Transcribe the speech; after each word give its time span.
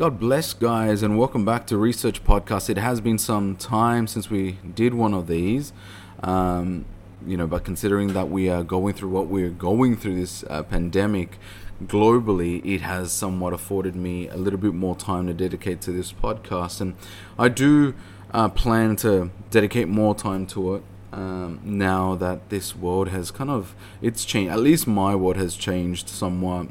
God 0.00 0.18
bless, 0.18 0.54
guys, 0.54 1.02
and 1.02 1.18
welcome 1.18 1.44
back 1.44 1.66
to 1.66 1.76
Research 1.76 2.24
Podcast. 2.24 2.70
It 2.70 2.78
has 2.78 3.02
been 3.02 3.18
some 3.18 3.54
time 3.54 4.06
since 4.06 4.30
we 4.30 4.52
did 4.74 4.94
one 4.94 5.12
of 5.12 5.26
these, 5.26 5.74
um, 6.22 6.86
you 7.26 7.36
know, 7.36 7.46
but 7.46 7.64
considering 7.64 8.14
that 8.14 8.30
we 8.30 8.48
are 8.48 8.64
going 8.64 8.94
through 8.94 9.10
what 9.10 9.26
we're 9.26 9.50
going 9.50 9.98
through 9.98 10.18
this 10.18 10.42
uh, 10.48 10.62
pandemic 10.62 11.38
globally, 11.84 12.64
it 12.64 12.80
has 12.80 13.12
somewhat 13.12 13.52
afforded 13.52 13.94
me 13.94 14.26
a 14.28 14.38
little 14.38 14.58
bit 14.58 14.72
more 14.72 14.96
time 14.96 15.26
to 15.26 15.34
dedicate 15.34 15.82
to 15.82 15.92
this 15.92 16.14
podcast, 16.14 16.80
and 16.80 16.94
I 17.38 17.50
do 17.50 17.92
uh, 18.32 18.48
plan 18.48 18.96
to 19.04 19.30
dedicate 19.50 19.86
more 19.86 20.14
time 20.14 20.46
to 20.46 20.76
it. 20.76 20.82
Um, 21.12 21.60
now 21.62 22.14
that 22.14 22.48
this 22.48 22.74
world 22.74 23.08
has 23.08 23.30
kind 23.30 23.50
of 23.50 23.74
it's 24.00 24.24
changed, 24.24 24.50
at 24.50 24.60
least 24.60 24.86
my 24.86 25.14
world 25.14 25.36
has 25.36 25.56
changed 25.56 26.08
somewhat. 26.08 26.68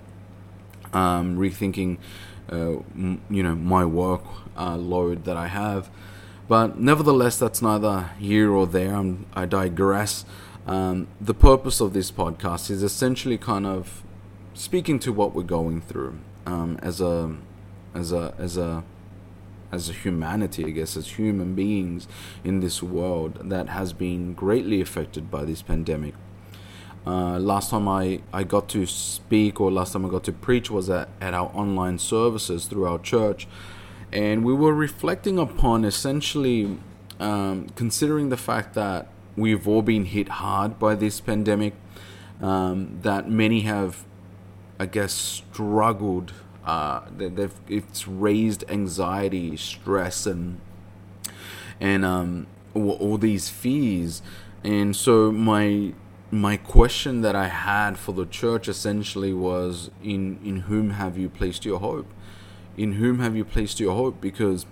Um, 0.91 1.37
rethinking 1.37 1.99
uh, 2.51 2.81
you 3.29 3.43
know 3.43 3.55
my 3.55 3.85
work 3.85 4.23
uh, 4.57 4.75
load 4.75 5.25
that 5.25 5.37
I 5.37 5.47
have. 5.47 5.89
But 6.47 6.79
nevertheless, 6.79 7.37
that's 7.37 7.61
neither 7.61 8.09
here 8.17 8.51
or 8.51 8.65
there. 8.65 8.95
I'm, 8.95 9.27
I 9.33 9.45
digress. 9.45 10.25
Um, 10.65 11.07
the 11.21 11.35
purpose 11.35 11.79
of 11.79 11.93
this 11.93 12.11
podcast 12.11 12.71
is 12.71 12.81
essentially 12.81 13.37
kind 13.37 13.65
of 13.67 14.03
speaking 14.55 14.99
to 14.99 15.13
what 15.13 15.33
we're 15.35 15.43
going 15.43 15.81
through 15.81 16.19
um, 16.45 16.79
as 16.81 17.01
a 17.01 17.35
as 17.93 18.11
a 18.11 18.33
as 18.37 18.57
a 18.57 18.83
as 19.71 19.89
a 19.89 19.93
humanity, 19.93 20.65
I 20.65 20.71
guess, 20.71 20.97
as 20.97 21.11
human 21.11 21.53
beings 21.53 22.07
in 22.43 22.59
this 22.59 22.81
world 22.81 23.49
that 23.49 23.69
has 23.69 23.93
been 23.93 24.33
greatly 24.33 24.81
affected 24.81 25.29
by 25.29 25.45
this 25.45 25.61
pandemic. 25.61 26.15
Uh, 27.09 27.39
last 27.39 27.71
time 27.71 27.87
I, 27.87 28.21
I 28.31 28.43
got 28.43 28.69
to 28.69 28.85
speak 28.85 29.59
or 29.59 29.71
last 29.71 29.93
time 29.93 30.05
I 30.05 30.09
got 30.09 30.23
to 30.25 30.31
preach 30.31 30.69
was 30.69 30.91
at, 30.91 31.09
at 31.19 31.33
our 31.33 31.47
online 31.55 31.97
services 31.97 32.65
through 32.65 32.85
our 32.85 32.99
church. 32.99 33.47
And 34.11 34.45
we 34.45 34.53
were 34.53 34.75
reflecting 34.75 35.39
upon 35.39 35.85
essentially 35.85 36.77
um, 37.19 37.69
considering 37.75 38.29
the 38.29 38.37
fact 38.37 38.75
that 38.75 39.07
we've 39.35 39.67
all 39.67 39.81
been 39.81 40.05
hit 40.05 40.29
hard 40.29 40.77
by 40.77 40.93
this 40.93 41.19
pandemic, 41.19 41.73
um, 42.41 42.99
that 43.01 43.27
many 43.27 43.61
have, 43.61 44.05
I 44.79 44.85
guess, 44.85 45.11
struggled. 45.11 46.31
Uh, 46.63 47.01
they've 47.17 47.59
it's 47.67 48.07
raised 48.07 48.63
anxiety, 48.69 49.57
stress, 49.57 50.27
and 50.27 50.61
and 51.79 52.05
um, 52.05 52.45
all, 52.75 52.91
all 52.91 53.17
these 53.17 53.49
fears. 53.49 54.21
And 54.63 54.95
so 54.95 55.31
my 55.31 55.93
my 56.31 56.57
question 56.57 57.21
that 57.21 57.35
I 57.35 57.47
had 57.47 57.97
for 57.97 58.13
the 58.13 58.25
church 58.25 58.67
essentially 58.67 59.33
was 59.33 59.89
in 60.03 60.39
in 60.43 60.61
whom 60.61 60.91
have 60.91 61.17
you 61.17 61.29
placed 61.29 61.65
your 61.65 61.79
hope? 61.79 62.07
In 62.77 62.93
whom 62.93 63.19
have 63.19 63.35
you 63.35 63.43
placed 63.43 63.79
your 63.79 63.95
hope? 63.95 64.21
Because 64.21 64.65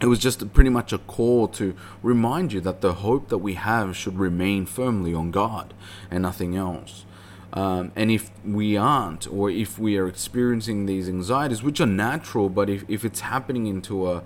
it 0.00 0.06
was 0.06 0.18
just 0.18 0.52
pretty 0.52 0.70
much 0.70 0.92
a 0.92 0.98
call 0.98 1.46
to 1.48 1.74
remind 2.02 2.52
you 2.52 2.60
that 2.60 2.80
the 2.80 2.94
hope 2.94 3.28
that 3.28 3.38
we 3.38 3.54
have 3.54 3.96
should 3.96 4.18
remain 4.18 4.66
firmly 4.66 5.14
on 5.14 5.30
God 5.30 5.74
and 6.10 6.22
nothing 6.22 6.56
else. 6.56 7.04
Um, 7.52 7.92
and 7.94 8.10
if 8.10 8.30
we 8.44 8.76
aren't, 8.76 9.28
or 9.28 9.50
if 9.50 9.78
we 9.78 9.96
are 9.98 10.08
experiencing 10.08 10.86
these 10.86 11.08
anxieties, 11.08 11.62
which 11.62 11.80
are 11.80 11.86
natural, 11.86 12.48
but 12.48 12.70
if, 12.70 12.84
if 12.88 13.04
it's 13.04 13.20
happening 13.20 13.66
into 13.66 14.10
a, 14.10 14.24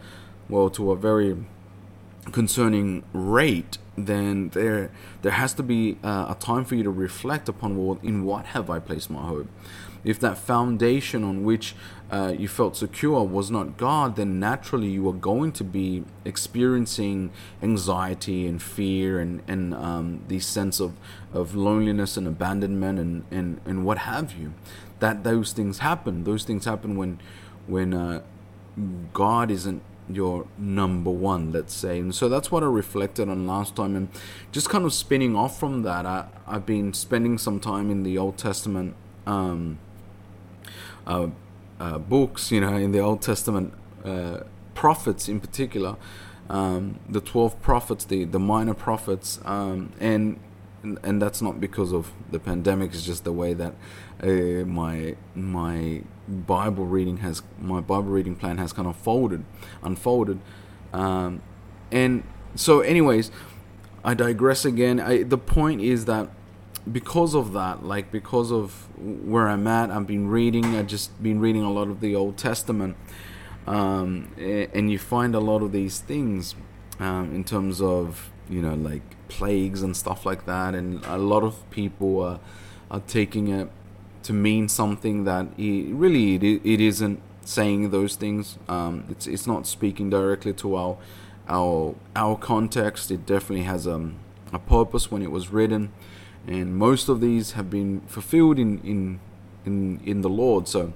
well, 0.48 0.70
to 0.70 0.92
a 0.92 0.96
very 0.96 1.36
concerning 2.32 3.04
rate, 3.12 3.78
then 3.96 4.50
there 4.50 4.90
there 5.22 5.32
has 5.32 5.54
to 5.54 5.62
be 5.62 5.98
uh, 6.02 6.26
a 6.30 6.36
time 6.38 6.64
for 6.64 6.74
you 6.74 6.82
to 6.82 6.90
reflect 6.90 7.48
upon 7.48 7.76
well, 7.76 7.98
in 8.02 8.24
what 8.24 8.46
have 8.46 8.68
I 8.68 8.78
placed 8.78 9.10
my 9.10 9.22
hope. 9.22 9.48
If 10.04 10.20
that 10.20 10.38
foundation 10.38 11.24
on 11.24 11.42
which 11.42 11.74
uh, 12.12 12.32
you 12.38 12.46
felt 12.46 12.76
secure 12.76 13.24
was 13.24 13.50
not 13.50 13.76
God, 13.76 14.14
then 14.14 14.38
naturally 14.38 14.88
you 14.88 15.08
are 15.08 15.12
going 15.12 15.50
to 15.52 15.64
be 15.64 16.04
experiencing 16.24 17.30
anxiety 17.62 18.46
and 18.46 18.62
fear 18.62 19.18
and 19.18 19.42
and 19.48 19.74
um, 19.74 20.22
the 20.28 20.38
sense 20.38 20.78
of 20.80 20.94
of 21.32 21.54
loneliness 21.54 22.16
and 22.16 22.26
abandonment 22.26 22.98
and, 22.98 23.24
and 23.30 23.60
and 23.64 23.84
what 23.84 23.98
have 23.98 24.34
you. 24.34 24.52
That 25.00 25.24
those 25.24 25.52
things 25.52 25.78
happen. 25.78 26.24
Those 26.24 26.44
things 26.44 26.64
happen 26.64 26.96
when 26.96 27.18
when 27.66 27.92
uh, 27.94 28.22
God 29.12 29.50
isn't 29.50 29.82
your 30.08 30.46
number 30.58 31.10
one, 31.10 31.52
let's 31.52 31.74
say. 31.74 31.98
And 31.98 32.14
so 32.14 32.28
that's 32.28 32.50
what 32.50 32.62
I 32.62 32.66
reflected 32.66 33.28
on 33.28 33.46
last 33.46 33.76
time. 33.76 33.96
And 33.96 34.08
just 34.52 34.68
kind 34.68 34.84
of 34.84 34.92
spinning 34.92 35.34
off 35.34 35.58
from 35.58 35.82
that, 35.82 36.06
I, 36.06 36.26
I've 36.46 36.66
been 36.66 36.92
spending 36.92 37.38
some 37.38 37.60
time 37.60 37.90
in 37.90 38.02
the 38.02 38.16
Old 38.18 38.38
Testament 38.38 38.94
um, 39.26 39.78
uh, 41.06 41.28
uh, 41.80 41.98
books, 41.98 42.50
you 42.50 42.60
know, 42.60 42.76
in 42.76 42.92
the 42.92 43.00
Old 43.00 43.22
Testament 43.22 43.74
uh, 44.04 44.40
prophets 44.74 45.28
in 45.28 45.40
particular, 45.40 45.96
um, 46.48 47.00
the 47.08 47.20
12 47.20 47.60
prophets, 47.60 48.04
the, 48.04 48.24
the 48.24 48.38
minor 48.38 48.74
prophets. 48.74 49.40
Um, 49.44 49.92
and, 49.98 50.38
and 51.02 51.20
that's 51.20 51.42
not 51.42 51.60
because 51.60 51.92
of 51.92 52.12
the 52.30 52.38
pandemic, 52.38 52.92
it's 52.92 53.04
just 53.04 53.24
the 53.24 53.32
way 53.32 53.54
that 53.54 53.74
uh, 54.22 54.64
my 54.64 55.16
my 55.34 56.02
Bible 56.28 56.86
reading 56.86 57.18
has 57.18 57.42
my 57.60 57.80
Bible 57.80 58.10
reading 58.10 58.36
plan 58.36 58.58
has 58.58 58.72
kind 58.72 58.88
of 58.88 58.96
folded, 58.96 59.44
unfolded, 59.82 60.40
um, 60.92 61.42
and 61.90 62.22
so 62.54 62.80
anyways, 62.80 63.30
I 64.04 64.14
digress 64.14 64.64
again. 64.64 65.00
I, 65.00 65.22
the 65.22 65.38
point 65.38 65.80
is 65.80 66.04
that 66.06 66.28
because 66.90 67.34
of 67.34 67.52
that, 67.52 67.84
like 67.84 68.10
because 68.10 68.52
of 68.52 68.88
where 68.98 69.48
I'm 69.48 69.66
at, 69.66 69.90
I've 69.90 70.06
been 70.06 70.28
reading. 70.28 70.76
I've 70.76 70.86
just 70.86 71.22
been 71.22 71.40
reading 71.40 71.62
a 71.62 71.72
lot 71.72 71.88
of 71.88 72.00
the 72.00 72.14
Old 72.14 72.36
Testament, 72.36 72.96
um, 73.66 74.32
and 74.38 74.90
you 74.90 74.98
find 74.98 75.34
a 75.34 75.40
lot 75.40 75.62
of 75.62 75.72
these 75.72 76.00
things 76.00 76.54
um, 76.98 77.34
in 77.34 77.44
terms 77.44 77.80
of 77.80 78.30
you 78.48 78.62
know 78.62 78.74
like 78.74 79.02
plagues 79.28 79.82
and 79.82 79.96
stuff 79.96 80.24
like 80.24 80.46
that, 80.46 80.74
and 80.74 81.04
a 81.06 81.18
lot 81.18 81.42
of 81.42 81.68
people 81.70 82.20
are 82.20 82.40
are 82.90 83.00
taking 83.00 83.48
it 83.48 83.68
to 84.26 84.32
mean 84.32 84.68
something 84.68 85.22
that 85.24 85.46
it, 85.56 85.94
really 85.94 86.34
it, 86.34 86.60
it 86.64 86.80
isn't 86.80 87.20
saying 87.44 87.90
those 87.90 88.16
things. 88.16 88.58
Um, 88.68 89.04
it's 89.08 89.26
it's 89.26 89.46
not 89.46 89.66
speaking 89.66 90.10
directly 90.10 90.52
to 90.54 90.74
our 90.74 90.96
our 91.48 91.94
our 92.16 92.36
context. 92.36 93.10
It 93.10 93.24
definitely 93.24 93.64
has 93.64 93.86
a, 93.86 93.94
um, 93.94 94.16
a 94.52 94.58
purpose 94.58 95.10
when 95.12 95.22
it 95.22 95.30
was 95.30 95.52
written, 95.52 95.92
and 96.46 96.76
most 96.76 97.08
of 97.08 97.20
these 97.20 97.52
have 97.52 97.70
been 97.70 98.00
fulfilled 98.08 98.58
in 98.58 98.80
in 98.80 99.20
in, 99.64 100.00
in 100.04 100.22
the 100.22 100.28
Lord. 100.28 100.66
So 100.66 100.92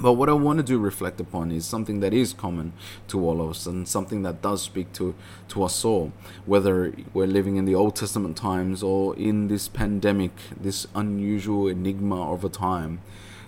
but 0.00 0.14
what 0.14 0.28
I 0.28 0.32
want 0.32 0.58
to 0.58 0.62
do 0.62 0.78
reflect 0.78 1.20
upon 1.20 1.52
is 1.52 1.66
something 1.66 2.00
that 2.00 2.14
is 2.14 2.32
common 2.32 2.72
to 3.08 3.20
all 3.24 3.42
of 3.42 3.50
us 3.50 3.66
and 3.66 3.86
something 3.86 4.22
that 4.22 4.40
does 4.40 4.62
speak 4.62 4.92
to, 4.94 5.14
to 5.48 5.62
us 5.64 5.84
all, 5.84 6.12
whether 6.46 6.94
we're 7.12 7.26
living 7.26 7.56
in 7.56 7.66
the 7.66 7.74
Old 7.74 7.96
Testament 7.96 8.36
times 8.36 8.82
or 8.82 9.14
in 9.16 9.48
this 9.48 9.68
pandemic, 9.68 10.32
this 10.58 10.86
unusual 10.94 11.68
enigma 11.68 12.32
of 12.32 12.42
a 12.42 12.48
time 12.48 13.00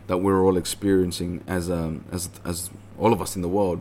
that 0.06 0.18
we're 0.18 0.44
all 0.44 0.58
experiencing 0.58 1.42
as, 1.46 1.70
um, 1.70 2.04
as, 2.12 2.28
as 2.44 2.70
all 2.98 3.12
of 3.12 3.22
us 3.22 3.36
in 3.36 3.42
the 3.42 3.48
world. 3.48 3.80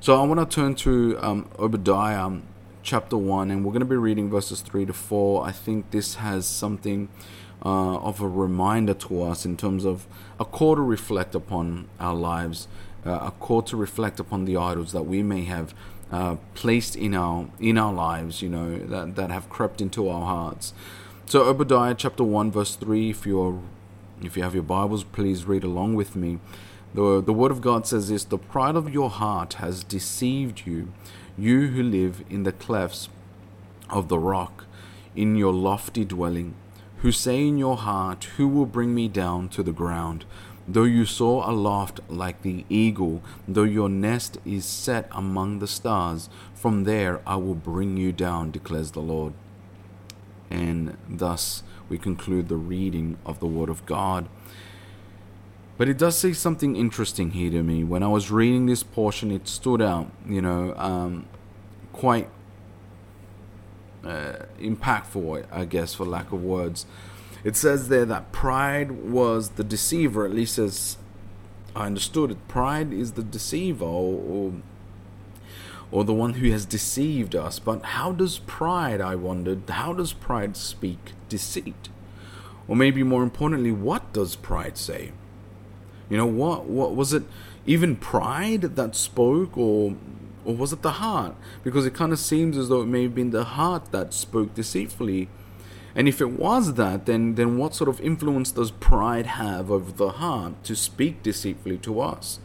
So 0.00 0.20
I 0.20 0.26
want 0.26 0.38
to 0.38 0.54
turn 0.54 0.74
to 0.76 1.18
um, 1.20 1.48
Obadiah 1.58 2.26
um, 2.26 2.42
chapter 2.82 3.16
1, 3.16 3.50
and 3.50 3.64
we're 3.64 3.72
going 3.72 3.80
to 3.80 3.86
be 3.86 3.96
reading 3.96 4.28
verses 4.28 4.60
3 4.60 4.84
to 4.86 4.92
4. 4.92 5.46
I 5.46 5.52
think 5.52 5.92
this 5.92 6.16
has 6.16 6.46
something 6.46 7.08
uh, 7.64 7.96
of 7.98 8.20
a 8.20 8.28
reminder 8.28 8.94
to 8.94 9.22
us 9.22 9.44
in 9.44 9.56
terms 9.56 9.84
of 9.84 10.06
a 10.40 10.44
call 10.44 10.76
to 10.76 10.82
reflect 10.82 11.34
upon 11.34 11.88
our 12.00 12.14
lives, 12.14 12.66
uh, 13.06 13.10
a 13.22 13.30
call 13.38 13.62
to 13.62 13.76
reflect 13.76 14.18
upon 14.18 14.44
the 14.44 14.56
idols 14.56 14.92
that 14.92 15.04
we 15.04 15.22
may 15.22 15.44
have 15.44 15.74
uh, 16.10 16.36
placed 16.54 16.96
in 16.96 17.14
our 17.14 17.46
in 17.58 17.78
our 17.78 17.92
lives, 17.92 18.42
you 18.42 18.48
know, 18.48 18.78
that, 18.78 19.16
that 19.16 19.30
have 19.30 19.48
crept 19.48 19.80
into 19.80 20.08
our 20.08 20.26
hearts. 20.26 20.74
So 21.26 21.44
Obadiah 21.44 21.94
chapter 21.94 22.24
one 22.24 22.50
verse 22.50 22.74
three. 22.74 23.10
If 23.10 23.24
you're 23.24 23.60
if 24.22 24.36
you 24.36 24.42
have 24.42 24.54
your 24.54 24.62
Bibles, 24.62 25.04
please 25.04 25.46
read 25.46 25.64
along 25.64 25.94
with 25.94 26.14
me. 26.14 26.38
The, 26.94 27.22
the 27.22 27.32
Word 27.32 27.50
of 27.50 27.60
God 27.60 27.86
says 27.86 28.08
this 28.08 28.24
The 28.24 28.38
pride 28.38 28.76
of 28.76 28.92
your 28.92 29.08
heart 29.08 29.54
has 29.54 29.82
deceived 29.82 30.66
you, 30.66 30.92
you 31.38 31.68
who 31.68 31.82
live 31.82 32.22
in 32.28 32.42
the 32.42 32.52
clefts 32.52 33.08
of 33.88 34.08
the 34.08 34.18
rock, 34.18 34.66
in 35.16 35.36
your 35.36 35.52
lofty 35.52 36.04
dwelling 36.04 36.54
who 37.02 37.10
say 37.10 37.46
in 37.46 37.58
your 37.58 37.76
heart, 37.76 38.24
Who 38.36 38.46
will 38.46 38.66
bring 38.66 38.94
me 38.94 39.08
down 39.08 39.48
to 39.50 39.62
the 39.62 39.72
ground? 39.72 40.24
Though 40.68 40.84
you 40.84 41.04
soar 41.04 41.48
aloft 41.48 41.98
like 42.08 42.42
the 42.42 42.64
eagle, 42.68 43.22
though 43.48 43.64
your 43.64 43.88
nest 43.88 44.38
is 44.44 44.64
set 44.64 45.08
among 45.10 45.58
the 45.58 45.66
stars, 45.66 46.30
from 46.54 46.84
there 46.84 47.20
I 47.26 47.34
will 47.36 47.56
bring 47.56 47.96
you 47.96 48.12
down, 48.12 48.52
declares 48.52 48.92
the 48.92 49.00
Lord. 49.00 49.32
And 50.48 50.96
thus 51.08 51.64
we 51.88 51.98
conclude 51.98 52.48
the 52.48 52.56
reading 52.56 53.18
of 53.26 53.40
the 53.40 53.46
Word 53.46 53.68
of 53.68 53.84
God. 53.84 54.28
But 55.76 55.88
it 55.88 55.98
does 55.98 56.16
say 56.16 56.32
something 56.32 56.76
interesting 56.76 57.32
here 57.32 57.50
to 57.50 57.64
me. 57.64 57.82
When 57.82 58.04
I 58.04 58.08
was 58.08 58.30
reading 58.30 58.66
this 58.66 58.84
portion, 58.84 59.32
it 59.32 59.48
stood 59.48 59.82
out, 59.82 60.12
you 60.28 60.40
know, 60.40 60.74
um, 60.76 61.26
quite 61.92 62.28
uh, 64.04 64.44
impactful, 64.60 65.46
I 65.50 65.64
guess, 65.64 65.94
for 65.94 66.04
lack 66.04 66.32
of 66.32 66.42
words. 66.42 66.86
It 67.44 67.56
says 67.56 67.88
there 67.88 68.04
that 68.04 68.32
pride 68.32 68.92
was 69.10 69.50
the 69.50 69.64
deceiver, 69.64 70.24
at 70.24 70.32
least 70.32 70.58
as 70.58 70.96
I 71.74 71.86
understood 71.86 72.30
it. 72.30 72.48
Pride 72.48 72.92
is 72.92 73.12
the 73.12 73.22
deceiver 73.22 73.84
or, 73.84 74.20
or, 74.20 74.52
or 75.90 76.04
the 76.04 76.12
one 76.14 76.34
who 76.34 76.50
has 76.50 76.66
deceived 76.66 77.34
us. 77.34 77.58
But 77.58 77.82
how 77.82 78.12
does 78.12 78.38
pride, 78.38 79.00
I 79.00 79.14
wondered, 79.14 79.68
how 79.68 79.92
does 79.92 80.12
pride 80.12 80.56
speak 80.56 81.12
deceit? 81.28 81.88
Or 82.68 82.76
maybe 82.76 83.02
more 83.02 83.22
importantly, 83.22 83.72
what 83.72 84.12
does 84.12 84.36
pride 84.36 84.78
say? 84.78 85.12
You 86.08 86.16
know, 86.16 86.26
what 86.26 86.66
what 86.66 86.94
was 86.94 87.12
it 87.12 87.22
even 87.64 87.96
pride 87.96 88.62
that 88.76 88.94
spoke 88.94 89.56
or 89.56 89.96
or 90.44 90.54
was 90.54 90.72
it 90.72 90.82
the 90.82 90.92
heart? 90.92 91.34
Because 91.62 91.86
it 91.86 91.94
kind 91.94 92.12
of 92.12 92.18
seems 92.18 92.56
as 92.56 92.68
though 92.68 92.82
it 92.82 92.86
may 92.86 93.02
have 93.04 93.14
been 93.14 93.30
the 93.30 93.44
heart 93.44 93.92
that 93.92 94.12
spoke 94.14 94.54
deceitfully. 94.54 95.28
And 95.94 96.08
if 96.08 96.20
it 96.20 96.30
was 96.30 96.74
that, 96.74 97.06
then 97.06 97.34
then 97.34 97.58
what 97.58 97.74
sort 97.74 97.88
of 97.88 98.00
influence 98.00 98.50
does 98.50 98.70
pride 98.70 99.26
have 99.26 99.70
over 99.70 99.92
the 99.92 100.10
heart 100.10 100.62
to 100.64 100.74
speak 100.74 101.22
deceitfully 101.22 101.78
to 101.78 102.00
us? 102.00 102.38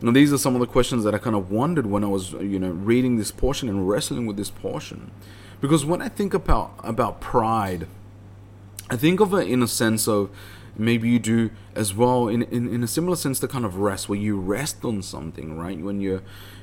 Now 0.00 0.12
these 0.12 0.32
are 0.32 0.38
some 0.38 0.54
of 0.54 0.60
the 0.60 0.66
questions 0.66 1.04
that 1.04 1.14
I 1.14 1.18
kind 1.18 1.36
of 1.36 1.50
wondered 1.50 1.86
when 1.86 2.04
I 2.04 2.08
was, 2.08 2.32
you 2.32 2.58
know, 2.58 2.70
reading 2.70 3.16
this 3.16 3.30
portion 3.30 3.68
and 3.68 3.88
wrestling 3.88 4.26
with 4.26 4.36
this 4.36 4.50
portion. 4.50 5.10
Because 5.60 5.84
when 5.84 6.02
I 6.02 6.08
think 6.08 6.34
about 6.34 6.74
about 6.82 7.20
pride, 7.20 7.86
I 8.90 8.96
think 8.96 9.20
of 9.20 9.32
it 9.32 9.48
in 9.48 9.62
a 9.62 9.68
sense 9.68 10.06
of 10.08 10.30
maybe 10.76 11.08
you 11.08 11.18
do 11.18 11.50
as 11.74 11.94
well 11.94 12.28
in, 12.28 12.42
in, 12.42 12.72
in 12.72 12.82
a 12.82 12.86
similar 12.86 13.16
sense 13.16 13.38
to 13.40 13.48
kind 13.48 13.64
of 13.64 13.76
rest 13.78 14.08
where 14.08 14.18
you 14.18 14.38
rest 14.38 14.84
on 14.84 15.02
something 15.02 15.56
right? 15.58 15.78
When 15.80 16.00
you're 16.00 16.22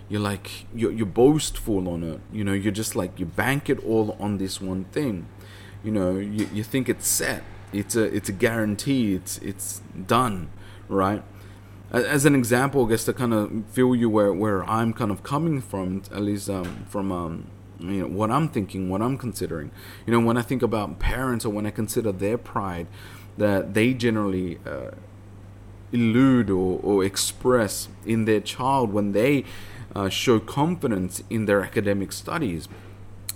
you're 0.10 0.22
like 0.22 0.66
you're, 0.74 0.92
you're 0.92 1.06
boastful 1.06 1.88
on 1.88 2.04
it. 2.04 2.20
You 2.32 2.44
know 2.44 2.54
you're 2.54 2.72
just 2.72 2.96
like 2.96 3.20
you 3.20 3.26
bank 3.26 3.70
it 3.70 3.84
all 3.86 4.18
on 4.20 4.38
this 4.38 4.60
one 4.60 4.86
thing. 4.86 5.28
You 5.84 5.92
know 5.92 6.18
you, 6.18 6.50
you 6.54 6.64
think 6.64 6.90
it's 6.90 7.08
set. 7.08 7.44
It's 7.74 7.96
a 7.96 8.04
it's 8.04 8.30
a 8.30 8.34
guarantee. 8.34 9.16
It's 9.16 9.38
it's 9.40 9.82
done 10.08 10.50
right? 10.92 11.24
As 11.92 12.26
an 12.26 12.36
example 12.36 12.86
i 12.86 12.90
guess 12.90 13.04
to 13.06 13.14
kind 13.14 13.34
of 13.34 13.66
feel 13.72 13.94
you 13.96 14.10
where 14.10 14.32
where 14.32 14.64
i'm 14.70 14.94
kind 14.94 15.12
of 15.12 15.24
coming 15.24 15.60
from 15.60 16.04
at 16.12 16.22
least 16.22 16.50
um, 16.50 16.86
from 16.88 17.12
um, 17.12 17.48
you 17.80 18.02
know 18.02 18.08
what 18.08 18.32
i'm 18.32 18.48
thinking 18.48 18.90
what 18.90 19.02
i'm 19.02 19.18
considering. 19.18 19.72
You 20.06 20.14
know 20.14 20.26
when 20.26 20.38
i 20.38 20.42
think 20.42 20.62
about 20.62 21.00
parents 21.00 21.46
or 21.46 21.50
when 21.50 21.66
i 21.66 21.72
consider 21.72 22.12
their 22.12 22.38
pride 22.38 22.88
that 23.38 23.74
they 23.74 23.94
generally 23.94 24.60
uh, 24.66 24.92
elude 25.92 26.50
or, 26.50 26.80
or 26.82 27.04
express 27.04 27.88
in 28.06 28.26
their 28.26 28.40
child 28.40 28.94
when 28.94 29.12
they 29.12 29.44
uh, 29.96 30.10
show 30.10 30.40
confidence 30.40 31.24
in 31.30 31.46
their 31.46 31.62
academic 31.62 32.12
studies. 32.12 32.68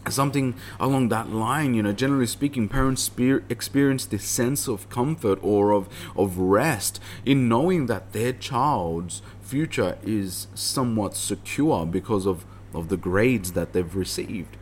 Something 0.07 0.53
along 0.79 1.09
that 1.09 1.31
line 1.31 1.73
you 1.73 1.81
know 1.81 1.91
generally 1.91 2.27
speaking 2.27 2.69
parents 2.69 3.09
experience 3.49 4.05
this 4.05 4.23
sense 4.23 4.67
of 4.67 4.87
comfort 4.87 5.39
or 5.41 5.71
of 5.71 5.89
of 6.15 6.37
rest 6.37 6.99
in 7.25 7.49
knowing 7.49 7.87
that 7.87 8.13
their 8.13 8.31
child's 8.31 9.23
future 9.41 9.97
is 10.03 10.45
somewhat 10.53 11.15
secure 11.15 11.87
because 11.87 12.27
of 12.27 12.45
of 12.71 12.89
the 12.89 12.97
grades 12.97 13.53
that 13.53 13.73
they've 13.73 13.95
received 13.95 14.57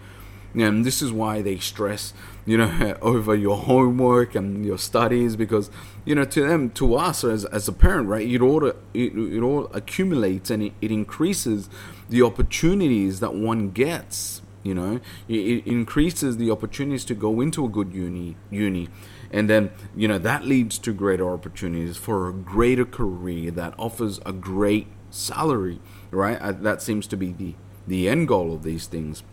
and 0.56 0.86
this 0.86 1.02
is 1.02 1.12
why 1.12 1.42
they 1.42 1.58
stress 1.58 2.14
you 2.46 2.58
know 2.58 2.96
over 3.02 3.36
your 3.36 3.58
homework 3.58 4.36
and 4.36 4.66
your 4.66 4.78
studies 4.78 5.36
because 5.36 5.70
you 6.06 6.14
know 6.16 6.26
to 6.26 6.48
them 6.48 6.70
to 6.70 6.96
us 6.96 7.24
as, 7.24 7.46
as 7.46 7.68
a 7.68 7.74
parent 7.74 8.08
right 8.08 8.28
it 8.28 8.42
all 8.42 8.66
it, 8.66 8.76
it 8.94 9.42
all 9.42 9.66
accumulates 9.74 10.50
and 10.50 10.64
it, 10.64 10.74
it 10.82 10.92
increases 10.92 11.70
the 12.10 12.22
opportunities 12.22 13.20
that 13.20 13.34
one 13.34 13.70
gets 13.72 14.42
you 14.64 14.74
know. 14.74 15.02
It, 15.28 15.34
it 15.34 15.68
increases 15.68 16.38
the 16.38 16.50
opportunities 16.50 17.04
to 17.06 17.16
go 17.16 17.42
into 17.42 17.66
a 17.66 17.68
good 17.68 17.94
uni 17.94 18.38
uni. 18.50 18.88
And 19.30 19.50
then 19.50 19.72
you 19.94 20.08
know 20.08 20.18
that 20.18 20.46
leads 20.46 20.78
to 20.80 20.94
greater 20.94 21.30
opportunities 21.30 21.98
for 21.98 22.30
a 22.30 22.34
greater 22.34 22.86
career 22.86 23.52
that 23.52 23.74
offers 23.78 24.22
a 24.26 24.32
great 24.32 24.88
salary 25.10 25.82
right? 26.14 26.40
Uh, 26.40 26.52
that 26.52 26.82
seems 26.82 27.08
to 27.08 27.18
be 27.18 27.32
the 27.32 27.56
the 27.86 28.08
end 28.08 28.28
goal 28.28 28.54
of 28.54 28.64
these 28.64 28.88
things 28.88 29.24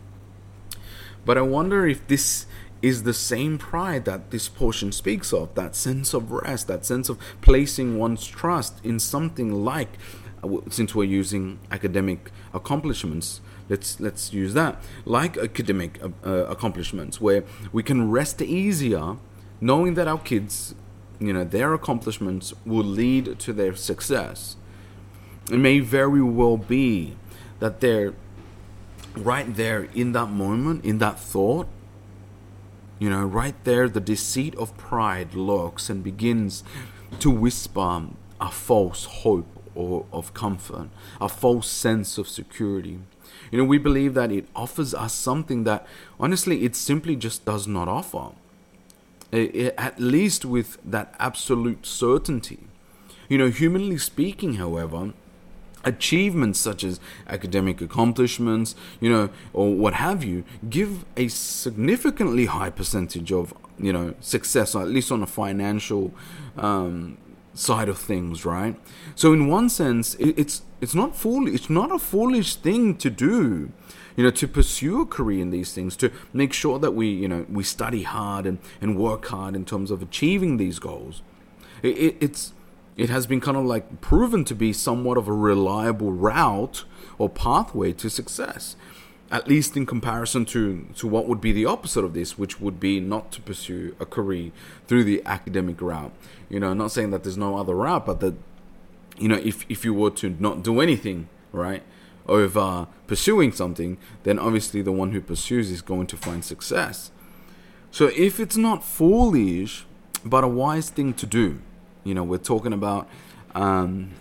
but 1.25 1.39
I 1.39 1.43
wonder 1.43 1.87
if 1.87 2.07
this 2.07 2.47
is 2.83 3.03
the 3.03 3.13
same 3.13 3.59
pride 3.59 4.05
that 4.07 4.31
this 4.31 4.49
portion 4.49 4.91
speaks 4.91 5.33
of 5.33 5.55
that 5.55 5.77
sense 5.77 6.15
of 6.15 6.31
rest, 6.31 6.67
that 6.69 6.85
sense 6.87 7.09
of 7.09 7.19
placing 7.43 7.99
one's 7.99 8.27
trust 8.27 8.83
in 8.85 8.99
something 8.99 9.65
like, 9.65 9.99
uh, 10.43 10.49
since 10.71 10.95
we're 10.95 11.05
using 11.05 11.59
academic 11.71 12.31
accomplishments, 12.55 13.41
let's 13.69 14.01
let's 14.01 14.33
use 14.33 14.53
that 14.55 14.83
like 15.05 15.37
academic 15.39 16.03
uh, 16.03 16.09
uh, 16.27 16.31
accomplishments 16.47 17.21
where 17.21 17.45
we 17.73 17.83
can 17.83 18.11
rest 18.11 18.43
easier 18.43 19.17
knowing 19.61 19.95
that 19.95 20.09
our 20.09 20.19
kids 20.19 20.75
you 21.21 21.33
know 21.33 21.45
their 21.45 21.73
accomplishments 21.73 22.53
will 22.67 22.85
lead 22.85 23.39
to 23.39 23.53
their 23.53 23.75
success. 23.77 24.57
It 25.51 25.59
may 25.59 25.81
very 25.81 26.23
well 26.23 26.57
be 26.57 27.17
that 27.61 27.81
they're 27.81 28.15
right 29.21 29.55
there 29.55 29.89
in 29.95 30.13
that 30.13 30.31
moment, 30.31 30.85
in 30.85 30.99
that 30.99 31.19
thought, 31.19 31.69
you 32.99 33.09
know, 33.09 33.25
right 33.25 33.55
there, 33.65 33.89
the 33.89 34.01
deceit 34.01 34.55
of 34.57 34.77
pride 34.77 35.35
lurks 35.35 35.89
and 35.89 36.05
begins 36.05 36.63
to 37.19 37.31
whisper 37.31 38.03
a 38.41 38.51
false 38.51 39.07
hope 39.07 39.47
or 39.75 40.05
of 40.13 40.35
comfort, 40.35 40.89
a 41.21 41.29
false 41.29 41.69
sense 41.69 42.19
of 42.19 42.29
security. 42.29 42.99
You 43.51 43.59
know, 43.59 43.65
we 43.65 43.79
believe 43.79 44.15
that 44.15 44.31
it 44.31 44.47
offers 44.55 44.95
us 44.95 45.15
something 45.15 45.65
that 45.65 45.87
honestly 46.19 46.65
it 46.65 46.77
simply 46.77 47.17
just 47.17 47.45
does 47.45 47.67
not 47.67 47.89
offer. 47.89 48.33
It, 49.33 49.75
at 49.79 49.99
least 50.01 50.45
with 50.45 50.79
that 50.85 51.15
absolute 51.19 51.87
certainty. 51.87 52.59
You 53.29 53.39
know, 53.39 53.49
humanly 53.49 53.97
speaking, 53.97 54.55
however, 54.55 55.13
achievements 55.85 56.59
such 56.59 56.85
as 56.85 57.01
academic 57.29 57.81
accomplishments, 57.81 58.75
you 59.01 59.11
know, 59.11 59.31
or 59.53 59.75
what 59.75 59.95
have 59.95 60.23
you, 60.25 60.45
give 60.69 61.05
a 61.17 61.29
significantly 61.29 62.47
high 62.47 62.71
percentage 62.71 63.33
of, 63.33 63.55
you 63.79 63.93
know, 63.93 64.15
success, 64.21 64.75
at 64.75 64.89
least 64.89 65.11
on 65.11 65.23
a 65.23 65.27
financial 65.27 66.13
um, 66.57 67.19
side 67.55 67.89
of 67.89 67.99
things, 67.99 68.45
right? 68.45 68.77
So 69.15 69.33
in 69.33 69.49
one 69.49 69.69
sense, 69.69 70.15
it's 70.19 70.63
it's 70.81 70.95
not 70.95 71.15
foolish. 71.15 71.55
It's 71.55 71.71
not 71.71 71.93
a 71.93 71.99
foolish 71.99 72.57
thing 72.57 72.97
to 72.97 73.11
do, 73.11 73.71
you 74.17 74.25
know, 74.25 74.31
to 74.31 74.49
pursue 74.49 75.03
a 75.03 75.07
career 75.07 75.43
in 75.43 75.51
these 75.51 75.73
things, 75.73 75.97
to 75.97 76.11
make 76.33 76.53
sure 76.53 76.79
that 76.79 76.93
we, 76.93 77.09
you 77.09 77.29
know, 77.29 77.45
we 77.51 77.63
study 77.65 78.03
hard 78.03 78.47
and, 78.47 78.59
and 78.81 78.97
work 78.97 79.27
hard 79.27 79.55
in 79.55 79.65
terms 79.65 79.91
of 79.91 80.01
achieving 80.01 80.57
these 80.57 80.79
goals. 80.79 81.23
It, 81.83 81.99
it, 81.99 82.17
it's 82.21 82.53
it 82.97 83.11
has 83.11 83.27
been 83.27 83.41
kind 83.41 83.57
of 83.57 83.65
like 83.65 84.01
proven 84.01 84.45
to 84.45 84.55
be 84.55 84.73
somewhat 84.73 85.17
of 85.17 85.29
a 85.29 85.33
reliable 85.33 86.13
route 86.13 86.85
or 87.19 87.29
pathway 87.29 87.93
to 87.93 88.11
success 88.11 88.77
at 89.31 89.47
least 89.47 89.77
in 89.77 89.87
comparison 89.87 90.45
to, 90.45 90.87
to 90.97 91.07
what 91.07 91.29
would 91.29 91.41
be 91.41 91.53
the 91.53 91.65
opposite 91.65 92.05
of 92.05 92.15
this, 92.15 92.37
which 92.37 92.61
would 92.61 92.81
be 92.81 92.99
not 92.99 93.31
to 93.31 93.41
pursue 93.41 93.95
a 94.01 94.07
career 94.07 94.51
through 94.89 95.05
the 95.05 95.23
academic 95.25 95.81
route. 95.81 96.13
You 96.49 96.59
know, 96.59 96.75
not 96.75 96.91
saying 96.91 97.11
that 97.11 97.23
there's 97.23 97.37
no 97.37 97.57
other 97.57 97.75
route, 97.75 98.07
but 98.07 98.21
that, 98.21 98.35
you 99.19 99.29
know, 99.29 99.37
if, 99.37 99.65
if 99.69 99.85
you 99.85 99.95
were 99.95 100.11
to 100.11 100.37
not 100.41 100.65
do 100.65 100.81
anything, 100.81 101.29
right, 101.53 101.83
over 102.27 102.89
pursuing 103.07 103.53
something, 103.53 103.99
then 104.25 104.39
obviously 104.39 104.83
the 104.83 104.93
one 104.93 105.13
who 105.13 105.21
pursues 105.21 105.71
is 105.71 105.81
going 105.81 106.09
to 106.09 106.17
find 106.17 106.45
success. 106.45 107.13
So 107.93 108.11
if 108.17 108.41
it's 108.41 108.57
not 108.57 108.85
foolish, 108.85 109.87
but 110.25 110.43
a 110.43 110.49
wise 110.49 110.91
thing 110.91 111.15
to 111.15 111.27
do, 111.27 111.61
you 112.05 112.15
know, 112.15 112.25
we're 112.25 112.39
talking 112.39 112.73
about 112.73 113.09
um, 113.55 114.13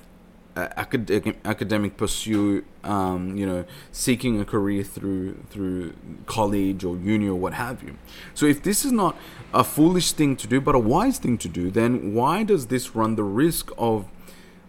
academic 0.56 1.40
academic 1.46 1.98
pursuit, 1.98 2.66
um, 2.84 3.38
you 3.38 3.46
know, 3.46 3.66
seeking 3.92 4.40
a 4.40 4.46
career 4.46 4.84
through 4.84 5.34
through 5.50 5.94
college 6.26 6.84
or 6.84 6.98
uni 6.98 7.28
or 7.28 7.36
what 7.36 7.54
have 7.54 7.84
you. 7.84 7.96
So 8.34 8.46
if 8.46 8.62
this 8.64 8.86
is 8.86 8.92
not 8.92 9.16
a 9.54 9.64
foolish 9.64 10.12
thing 10.12 10.36
to 10.38 10.48
do, 10.48 10.60
but 10.62 10.76
a 10.76 10.80
wise 10.80 11.18
thing 11.18 11.38
to 11.40 11.48
do, 11.48 11.72
then 11.72 12.14
why 12.14 12.44
does 12.44 12.68
this 12.68 12.96
run 12.96 13.16
the 13.16 13.24
risk 13.24 13.72
of, 13.78 14.08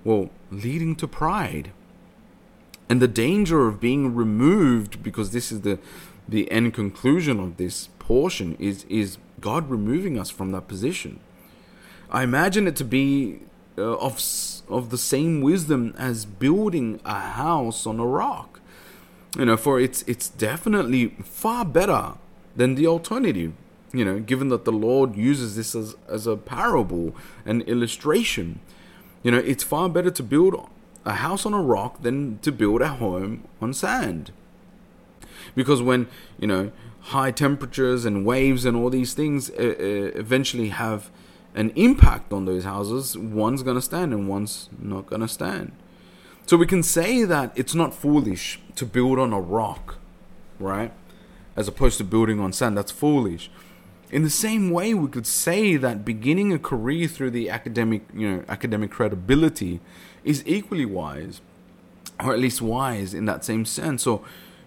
well, 0.04 0.30
leading 0.50 0.96
to 0.96 1.08
pride? 1.08 1.72
And 2.88 3.00
the 3.00 3.08
danger 3.08 3.68
of 3.68 3.80
being 3.80 4.14
removed, 4.14 5.02
because 5.02 5.30
this 5.30 5.52
is 5.52 5.62
the 5.62 5.78
the 6.28 6.50
end 6.50 6.74
conclusion 6.74 7.40
of 7.40 7.56
this 7.56 7.88
portion, 7.98 8.56
is 8.58 8.84
is 8.88 9.18
God 9.40 9.70
removing 9.70 10.18
us 10.18 10.30
from 10.30 10.52
that 10.52 10.68
position. 10.68 11.20
I 12.10 12.24
imagine 12.24 12.66
it 12.66 12.76
to 12.76 12.84
be 12.84 13.40
uh, 13.78 13.96
of 13.96 14.20
of 14.68 14.90
the 14.90 14.98
same 14.98 15.40
wisdom 15.40 15.94
as 15.96 16.24
building 16.24 17.00
a 17.04 17.18
house 17.20 17.86
on 17.86 18.00
a 18.00 18.06
rock. 18.06 18.60
You 19.38 19.44
know, 19.44 19.56
for 19.56 19.80
it's 19.80 20.02
it's 20.02 20.28
definitely 20.28 21.08
far 21.22 21.64
better 21.64 22.14
than 22.56 22.74
the 22.74 22.86
alternative. 22.86 23.52
You 23.92 24.04
know, 24.04 24.20
given 24.20 24.48
that 24.48 24.64
the 24.64 24.72
Lord 24.72 25.16
uses 25.16 25.56
this 25.56 25.74
as 25.74 25.94
as 26.08 26.26
a 26.26 26.36
parable, 26.36 27.14
an 27.44 27.62
illustration. 27.62 28.60
You 29.22 29.30
know, 29.30 29.38
it's 29.38 29.62
far 29.62 29.88
better 29.88 30.10
to 30.10 30.22
build 30.22 30.68
a 31.04 31.14
house 31.14 31.44
on 31.46 31.52
a 31.52 31.60
rock 31.60 32.02
than 32.02 32.38
to 32.40 32.50
build 32.50 32.80
a 32.82 32.88
home 32.88 33.44
on 33.60 33.72
sand. 33.74 34.32
Because 35.54 35.80
when 35.82 36.08
you 36.38 36.48
know 36.48 36.72
high 37.00 37.30
temperatures 37.30 38.04
and 38.04 38.26
waves 38.26 38.64
and 38.64 38.76
all 38.76 38.90
these 38.90 39.14
things 39.14 39.50
uh, 39.50 39.54
uh, 39.54 40.18
eventually 40.18 40.68
have 40.68 41.10
an 41.54 41.70
impact 41.76 42.32
on 42.32 42.44
those 42.44 42.64
houses, 42.64 43.16
one's 43.16 43.62
going 43.62 43.76
to 43.76 43.82
stand 43.82 44.12
and 44.12 44.28
one's 44.28 44.68
not 44.78 45.06
going 45.06 45.20
to 45.20 45.28
stand. 45.28 45.72
So 46.46 46.56
we 46.56 46.66
can 46.66 46.82
say 46.82 47.24
that 47.24 47.52
it's 47.54 47.74
not 47.74 47.94
foolish 47.94 48.60
to 48.76 48.86
build 48.86 49.18
on 49.18 49.32
a 49.32 49.40
rock, 49.40 49.96
right? 50.58 50.92
As 51.56 51.68
opposed 51.68 51.98
to 51.98 52.04
building 52.04 52.40
on 52.40 52.52
sand. 52.52 52.76
That's 52.76 52.90
foolish. 52.90 53.50
In 54.10 54.22
the 54.22 54.30
same 54.30 54.70
way, 54.70 54.92
we 54.94 55.08
could 55.08 55.26
say 55.26 55.76
that 55.76 56.04
beginning 56.04 56.52
a 56.52 56.58
career 56.58 57.06
through 57.06 57.30
the 57.30 57.48
academic, 57.48 58.02
you 58.12 58.28
know, 58.28 58.44
academic 58.48 58.90
credibility 58.90 59.78
is 60.24 60.42
equally 60.46 60.84
wise, 60.84 61.40
or 62.18 62.32
at 62.32 62.40
least 62.40 62.60
wise 62.60 63.14
in 63.14 63.26
that 63.26 63.44
same 63.44 63.64
sense. 63.64 64.06
Or, 64.06 64.22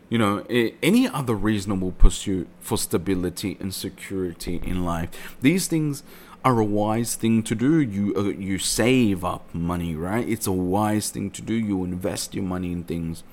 you 0.09 0.17
know, 0.17 0.45
any 0.81 1.07
other 1.09 1.35
reasonable 1.35 1.91
pursuit 1.91 2.47
for 2.61 2.77
stability 2.77 3.57
and 3.59 3.73
security 3.73 4.61
in 4.63 4.85
life. 4.85 5.35
These 5.41 5.67
things 5.67 6.03
are 6.43 6.59
a 6.59 6.65
wise 6.65 7.15
thing 7.15 7.43
to 7.43 7.55
do. 7.55 7.79
You 7.79 8.13
uh, 8.15 8.23
you 8.23 8.59
save 8.59 9.23
up 9.23 9.53
money, 9.53 9.95
right? 9.95 10.27
It's 10.27 10.47
a 10.47 10.51
wise 10.51 11.09
thing 11.09 11.31
to 11.31 11.41
do. 11.41 11.53
You 11.53 11.83
invest 11.83 12.35
your 12.35 12.43
money 12.43 12.71
in 12.71 12.83
things. 12.83 13.23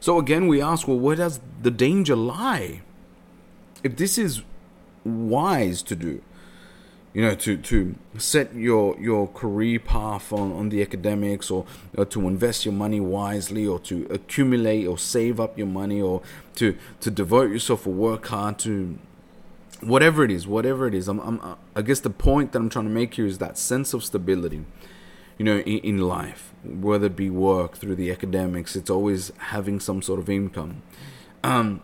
So 0.00 0.18
again, 0.18 0.46
we 0.46 0.62
ask, 0.62 0.86
well, 0.86 0.98
where 0.98 1.16
does 1.16 1.40
the 1.60 1.70
danger 1.70 2.14
lie? 2.14 2.82
If 3.82 3.96
this 3.96 4.18
is 4.18 4.42
wise 5.04 5.82
to 5.84 5.96
do, 5.96 6.22
you 7.14 7.22
know, 7.22 7.34
to, 7.34 7.56
to 7.56 7.94
set 8.18 8.54
your 8.54 8.96
your 9.00 9.28
career 9.28 9.80
path 9.80 10.32
on, 10.32 10.52
on 10.52 10.68
the 10.68 10.82
academics, 10.82 11.50
or, 11.50 11.64
or 11.96 12.04
to 12.04 12.28
invest 12.28 12.64
your 12.64 12.74
money 12.74 13.00
wisely, 13.00 13.66
or 13.66 13.78
to 13.80 14.06
accumulate 14.10 14.86
or 14.86 14.98
save 14.98 15.40
up 15.40 15.56
your 15.56 15.66
money, 15.66 16.00
or 16.00 16.22
to 16.56 16.76
to 17.00 17.10
devote 17.10 17.50
yourself 17.50 17.86
or 17.86 17.92
work 17.94 18.26
hard 18.26 18.58
to 18.60 18.98
whatever 19.80 20.24
it 20.24 20.30
is, 20.30 20.46
whatever 20.46 20.86
it 20.86 20.94
is, 20.94 21.08
I'm, 21.08 21.20
I'm, 21.20 21.40
uh, 21.40 21.54
I 21.74 21.82
guess 21.82 22.00
the 22.00 22.10
point 22.10 22.52
that 22.52 22.58
I'm 22.58 22.68
trying 22.68 22.86
to 22.86 22.90
make 22.90 23.14
here 23.14 23.26
is 23.26 23.38
that 23.38 23.58
sense 23.58 23.94
of 23.94 24.04
stability, 24.04 24.64
you 25.38 25.44
know, 25.44 25.58
in, 25.60 25.78
in 25.78 25.98
life, 25.98 26.52
whether 26.64 27.06
it 27.06 27.16
be 27.16 27.30
work 27.30 27.76
through 27.76 27.94
the 27.94 28.10
academics, 28.10 28.76
it's 28.76 28.90
always 28.90 29.32
having 29.38 29.80
some 29.80 30.02
sort 30.02 30.18
of 30.20 30.28
income. 30.28 30.82
Um, 31.44 31.82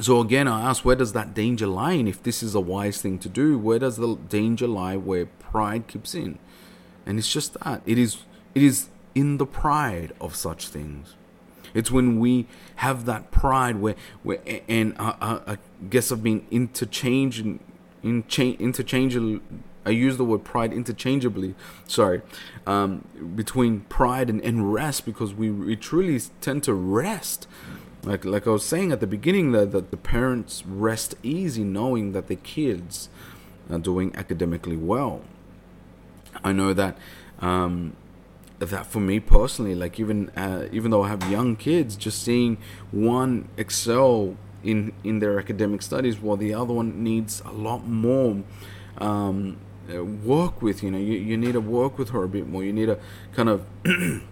so 0.00 0.20
again, 0.20 0.46
I 0.46 0.62
ask, 0.68 0.84
where 0.84 0.96
does 0.96 1.12
that 1.14 1.34
danger 1.34 1.66
lie? 1.66 1.92
And 1.92 2.08
if 2.08 2.22
this 2.22 2.42
is 2.42 2.54
a 2.54 2.60
wise 2.60 3.00
thing 3.00 3.18
to 3.20 3.28
do, 3.28 3.58
where 3.58 3.78
does 3.78 3.96
the 3.96 4.14
danger 4.14 4.68
lie 4.68 4.96
where 4.96 5.26
pride 5.26 5.88
keeps 5.88 6.14
in? 6.14 6.38
And 7.06 7.18
it's 7.18 7.32
just 7.32 7.54
that 7.60 7.82
it 7.86 7.98
is, 7.98 8.18
it 8.54 8.62
is 8.62 8.88
in 9.14 9.38
the 9.38 9.46
pride 9.46 10.12
of 10.20 10.36
such 10.36 10.68
things. 10.68 11.14
It's 11.72 11.90
when 11.90 12.18
we 12.18 12.46
have 12.76 13.04
that 13.06 13.30
pride 13.30 13.76
where, 13.76 13.96
where 14.22 14.38
and 14.68 14.94
I, 14.98 15.40
I, 15.46 15.58
Guess 15.90 16.12
I've 16.12 16.22
been 16.22 16.46
interchanging, 16.50 17.60
interchangeable. 18.02 19.40
I 19.84 19.90
use 19.90 20.16
the 20.16 20.24
word 20.24 20.42
pride 20.42 20.72
interchangeably. 20.72 21.54
Sorry, 21.86 22.22
um, 22.66 23.06
between 23.36 23.80
pride 23.82 24.28
and, 24.28 24.40
and 24.40 24.72
rest 24.72 25.04
because 25.04 25.32
we, 25.34 25.50
we 25.50 25.76
truly 25.76 26.20
tend 26.40 26.64
to 26.64 26.74
rest. 26.74 27.46
Like 28.02 28.24
like 28.24 28.46
I 28.46 28.50
was 28.50 28.64
saying 28.64 28.92
at 28.92 29.00
the 29.00 29.06
beginning 29.06 29.52
that, 29.52 29.72
that 29.72 29.90
the 29.90 29.96
parents 29.96 30.64
rest 30.66 31.14
easy 31.22 31.64
knowing 31.64 32.12
that 32.12 32.26
the 32.28 32.36
kids 32.36 33.08
are 33.70 33.78
doing 33.78 34.14
academically 34.16 34.76
well. 34.76 35.22
I 36.42 36.52
know 36.52 36.72
that 36.72 36.96
um, 37.40 37.96
that 38.58 38.86
for 38.86 39.00
me 39.00 39.20
personally 39.20 39.74
like 39.74 40.00
even 40.00 40.30
uh, 40.30 40.66
even 40.72 40.90
though 40.90 41.02
i 41.02 41.08
have 41.08 41.30
young 41.30 41.56
kids 41.56 41.96
just 41.96 42.22
seeing 42.22 42.56
one 42.90 43.48
excel 43.56 44.36
in 44.62 44.92
in 45.04 45.18
their 45.18 45.38
academic 45.38 45.82
studies 45.82 46.18
while 46.18 46.36
the 46.36 46.52
other 46.52 46.72
one 46.72 47.02
needs 47.02 47.42
a 47.44 47.52
lot 47.52 47.86
more 47.86 48.42
um, 48.98 49.56
uh, 49.92 50.04
work 50.04 50.62
with 50.62 50.82
you 50.82 50.90
know 50.90 50.98
you, 50.98 51.14
you 51.14 51.36
need 51.36 51.52
to 51.52 51.60
work 51.60 51.98
with 51.98 52.10
her 52.10 52.24
a 52.24 52.28
bit 52.28 52.48
more. 52.48 52.64
You 52.64 52.72
need 52.72 52.86
to 52.86 52.98
kind 53.32 53.48
of 53.48 53.66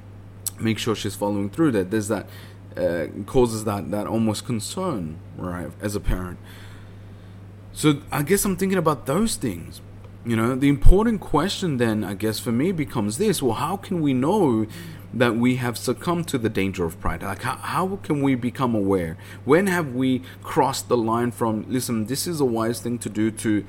make 0.60 0.78
sure 0.78 0.94
she's 0.94 1.14
following 1.14 1.50
through 1.50 1.72
that 1.72 1.90
there's 1.90 2.08
that 2.08 2.28
uh, 2.76 3.06
causes 3.26 3.64
that 3.64 3.90
that 3.90 4.06
almost 4.06 4.44
concern 4.46 5.18
right 5.36 5.70
as 5.80 5.94
a 5.94 6.00
parent. 6.00 6.38
So 7.72 8.02
i 8.12 8.22
guess 8.22 8.44
i'm 8.44 8.56
thinking 8.56 8.78
about 8.78 9.06
those 9.06 9.36
things. 9.36 9.80
You 10.26 10.36
know, 10.36 10.54
the 10.54 10.70
important 10.70 11.20
question 11.20 11.76
then, 11.76 12.02
I 12.02 12.14
guess, 12.14 12.38
for 12.38 12.50
me 12.50 12.72
becomes 12.72 13.18
this. 13.18 13.42
Well, 13.42 13.56
how 13.56 13.76
can 13.76 14.00
we 14.00 14.14
know 14.14 14.66
that 15.18 15.36
we 15.36 15.56
have 15.56 15.78
succumbed 15.78 16.28
to 16.28 16.38
the 16.38 16.48
danger 16.48 16.84
of 16.84 17.00
pride? 17.00 17.22
Like, 17.22 17.42
how, 17.42 17.56
how 17.56 17.96
can 18.02 18.22
we 18.22 18.34
become 18.34 18.74
aware? 18.74 19.16
When 19.44 19.66
have 19.68 19.94
we 19.94 20.22
crossed 20.42 20.88
the 20.88 20.96
line 20.96 21.30
from, 21.30 21.64
listen, 21.68 22.06
this 22.06 22.26
is 22.26 22.40
a 22.40 22.44
wise 22.44 22.80
thing 22.80 22.98
to 22.98 23.08
do, 23.08 23.30
to 23.30 23.64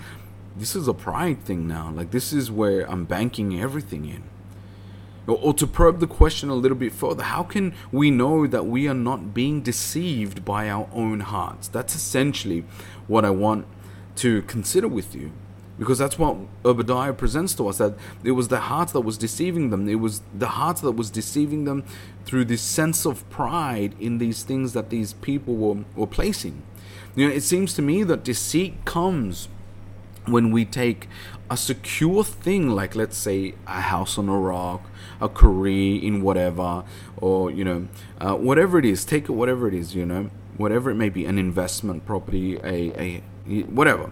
this 0.57 0.75
is 0.75 0.87
a 0.87 0.93
pride 0.93 1.43
thing 1.43 1.67
now? 1.67 1.91
Like, 1.91 2.11
this 2.11 2.33
is 2.33 2.51
where 2.51 2.89
I'm 2.89 3.05
banking 3.05 3.59
everything 3.59 4.05
in. 4.05 4.23
Or, 5.27 5.37
or 5.37 5.53
to 5.53 5.67
probe 5.67 5.99
the 5.99 6.07
question 6.07 6.49
a 6.49 6.55
little 6.55 6.77
bit 6.77 6.93
further, 6.93 7.23
how 7.23 7.43
can 7.43 7.73
we 7.91 8.11
know 8.11 8.47
that 8.47 8.65
we 8.65 8.87
are 8.87 8.95
not 8.95 9.33
being 9.33 9.61
deceived 9.61 10.43
by 10.43 10.69
our 10.69 10.89
own 10.93 11.21
hearts? 11.21 11.67
That's 11.67 11.95
essentially 11.95 12.63
what 13.07 13.25
I 13.25 13.29
want 13.29 13.67
to 14.17 14.41
consider 14.43 14.87
with 14.87 15.13
you 15.13 15.31
because 15.77 15.97
that's 15.97 16.17
what 16.17 16.37
Obadiah 16.63 17.13
presents 17.13 17.53
to 17.55 17.67
us 17.67 17.79
that 17.79 17.95
it 18.23 18.31
was 18.31 18.47
the 18.47 18.61
heart 18.61 18.89
that 18.89 19.01
was 19.01 19.17
deceiving 19.17 19.69
them. 19.69 19.89
It 19.89 19.95
was 19.95 20.21
the 20.33 20.47
heart 20.47 20.77
that 20.77 20.93
was 20.93 21.09
deceiving 21.09 21.65
them 21.65 21.83
through 22.25 22.45
this 22.45 22.61
sense 22.61 23.05
of 23.05 23.29
pride 23.29 23.95
in 23.99 24.17
these 24.17 24.43
things 24.43 24.73
that 24.73 24.89
these 24.89 25.13
people 25.13 25.55
were, 25.55 25.83
were 25.95 26.07
placing. 26.07 26.63
You 27.15 27.27
know, 27.27 27.33
it 27.33 27.41
seems 27.41 27.73
to 27.75 27.81
me 27.81 28.03
that 28.03 28.23
deceit 28.23 28.85
comes 28.85 29.49
when 30.25 30.51
we 30.51 30.65
take 30.65 31.07
a 31.49 31.57
secure 31.57 32.23
thing 32.23 32.69
like 32.69 32.95
let's 32.95 33.17
say 33.17 33.53
a 33.67 33.81
house 33.81 34.17
on 34.17 34.27
a 34.27 34.37
rock 34.37 34.89
a 35.21 35.29
career 35.29 36.01
in 36.01 36.23
whatever 36.23 36.83
or 37.17 37.51
you 37.51 37.63
know 37.63 37.87
uh, 38.19 38.33
whatever 38.33 38.79
it 38.79 38.85
is 38.85 39.05
take 39.05 39.25
it 39.25 39.31
whatever 39.31 39.67
it 39.67 39.73
is 39.75 39.93
you 39.93 40.03
know 40.03 40.31
whatever 40.57 40.89
it 40.89 40.95
may 40.95 41.09
be 41.09 41.23
an 41.25 41.37
investment 41.37 42.03
property 42.03 42.55
a, 42.63 43.21
a 43.45 43.61
whatever 43.65 44.11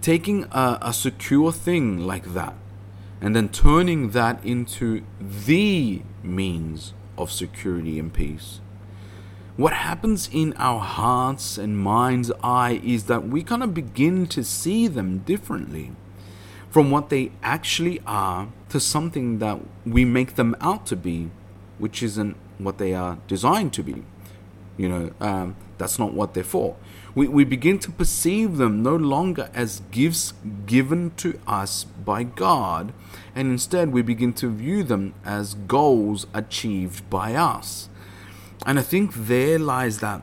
taking 0.00 0.44
a, 0.50 0.78
a 0.82 0.92
secure 0.92 1.52
thing 1.52 1.98
like 1.98 2.34
that 2.34 2.54
and 3.20 3.36
then 3.36 3.48
turning 3.48 4.10
that 4.10 4.42
into 4.44 5.02
the 5.20 6.02
means 6.22 6.94
of 7.18 7.30
security 7.30 7.98
and 7.98 8.12
peace. 8.12 8.60
What 9.56 9.74
happens 9.74 10.30
in 10.32 10.54
our 10.56 10.80
hearts 10.80 11.58
and 11.58 11.76
mind's 11.76 12.32
eye 12.42 12.80
is 12.82 13.04
that 13.04 13.28
we 13.28 13.42
kind 13.42 13.62
of 13.62 13.74
begin 13.74 14.26
to 14.28 14.42
see 14.42 14.86
them 14.86 15.18
differently 15.18 15.92
from 16.70 16.90
what 16.90 17.10
they 17.10 17.32
actually 17.42 18.00
are 18.06 18.48
to 18.70 18.80
something 18.80 19.38
that 19.40 19.58
we 19.84 20.04
make 20.04 20.36
them 20.36 20.56
out 20.60 20.86
to 20.86 20.96
be, 20.96 21.30
which 21.78 22.02
isn't 22.02 22.36
what 22.58 22.78
they 22.78 22.94
are 22.94 23.18
designed 23.26 23.72
to 23.74 23.82
be. 23.82 24.02
You 24.78 24.88
know, 24.88 25.10
um, 25.20 25.56
that's 25.80 25.98
not 25.98 26.14
what 26.14 26.34
they're 26.34 26.44
for. 26.44 26.76
We, 27.14 27.26
we 27.26 27.42
begin 27.42 27.80
to 27.80 27.90
perceive 27.90 28.58
them 28.58 28.82
no 28.84 28.94
longer 28.94 29.50
as 29.52 29.82
gifts 29.90 30.34
given 30.66 31.10
to 31.16 31.40
us 31.46 31.82
by 31.82 32.22
God, 32.22 32.92
and 33.34 33.50
instead 33.50 33.90
we 33.90 34.02
begin 34.02 34.32
to 34.34 34.48
view 34.48 34.84
them 34.84 35.14
as 35.24 35.54
goals 35.54 36.28
achieved 36.32 37.10
by 37.10 37.34
us. 37.34 37.88
And 38.64 38.78
I 38.78 38.82
think 38.82 39.12
there 39.14 39.58
lies 39.58 39.98
that 39.98 40.22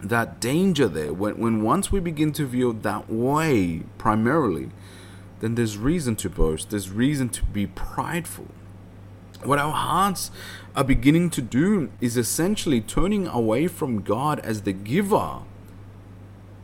that 0.00 0.40
danger 0.40 0.86
there 0.86 1.12
when, 1.12 1.36
when 1.38 1.60
once 1.60 1.90
we 1.90 1.98
begin 1.98 2.32
to 2.32 2.46
view 2.46 2.70
it 2.70 2.84
that 2.84 3.10
way 3.10 3.82
primarily, 3.98 4.70
then 5.40 5.56
there's 5.56 5.76
reason 5.76 6.14
to 6.16 6.30
boast, 6.30 6.70
there's 6.70 6.88
reason 6.90 7.28
to 7.30 7.44
be 7.44 7.66
prideful. 7.66 8.46
What 9.44 9.58
our 9.58 9.72
hearts 9.72 10.30
are 10.74 10.84
beginning 10.84 11.30
to 11.30 11.42
do 11.42 11.90
is 12.00 12.16
essentially 12.16 12.80
turning 12.80 13.26
away 13.26 13.68
from 13.68 14.02
God 14.02 14.40
as 14.40 14.62
the 14.62 14.72
giver 14.72 15.40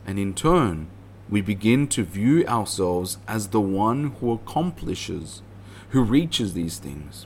and 0.05 0.19
in 0.19 0.33
turn, 0.33 0.87
we 1.29 1.41
begin 1.41 1.87
to 1.87 2.03
view 2.03 2.45
ourselves 2.45 3.17
as 3.27 3.47
the 3.47 3.61
one 3.61 4.11
who 4.19 4.31
accomplishes, 4.31 5.41
who 5.89 6.03
reaches 6.03 6.53
these 6.53 6.77
things. 6.77 7.25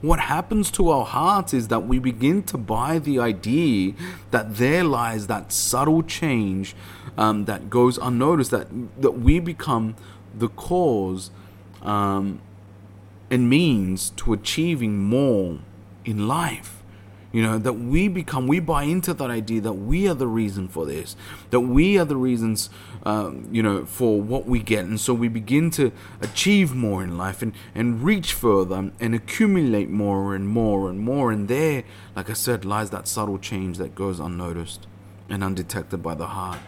What 0.00 0.20
happens 0.20 0.70
to 0.72 0.88
our 0.90 1.04
hearts 1.04 1.52
is 1.52 1.68
that 1.68 1.86
we 1.86 1.98
begin 1.98 2.42
to 2.44 2.58
buy 2.58 2.98
the 2.98 3.18
idea 3.18 3.92
that 4.30 4.56
there 4.56 4.84
lies 4.84 5.26
that 5.26 5.52
subtle 5.52 6.02
change 6.02 6.74
um, 7.18 7.44
that 7.44 7.68
goes 7.68 7.98
unnoticed, 7.98 8.50
that, 8.50 8.68
that 9.00 9.12
we 9.12 9.40
become 9.40 9.96
the 10.36 10.48
cause 10.48 11.30
um, 11.82 12.40
and 13.30 13.48
means 13.48 14.10
to 14.10 14.32
achieving 14.32 15.02
more 15.02 15.58
in 16.04 16.28
life. 16.28 16.82
You 17.32 17.42
know, 17.42 17.58
that 17.58 17.72
we 17.72 18.06
become, 18.06 18.46
we 18.46 18.60
buy 18.60 18.84
into 18.84 19.12
that 19.12 19.28
idea 19.28 19.60
that 19.62 19.72
we 19.72 20.06
are 20.08 20.14
the 20.14 20.28
reason 20.28 20.68
for 20.68 20.86
this, 20.86 21.16
that 21.50 21.62
we 21.62 21.98
are 21.98 22.04
the 22.04 22.14
reasons, 22.14 22.70
um, 23.04 23.48
you 23.50 23.60
know, 23.60 23.84
for 23.86 24.22
what 24.22 24.46
we 24.46 24.60
get. 24.60 24.84
And 24.84 25.00
so 25.00 25.12
we 25.12 25.26
begin 25.26 25.70
to 25.72 25.90
achieve 26.20 26.76
more 26.76 27.02
in 27.02 27.18
life 27.18 27.42
and, 27.42 27.52
and 27.74 28.04
reach 28.04 28.32
further 28.34 28.92
and 29.00 29.14
accumulate 29.16 29.90
more 29.90 30.36
and 30.36 30.46
more 30.46 30.88
and 30.88 31.00
more. 31.00 31.32
And 31.32 31.48
there, 31.48 31.82
like 32.14 32.30
I 32.30 32.34
said, 32.34 32.64
lies 32.64 32.90
that 32.90 33.08
subtle 33.08 33.40
change 33.40 33.78
that 33.78 33.96
goes 33.96 34.20
unnoticed 34.20 34.86
and 35.28 35.42
undetected 35.42 36.04
by 36.04 36.14
the 36.14 36.28
heart, 36.28 36.60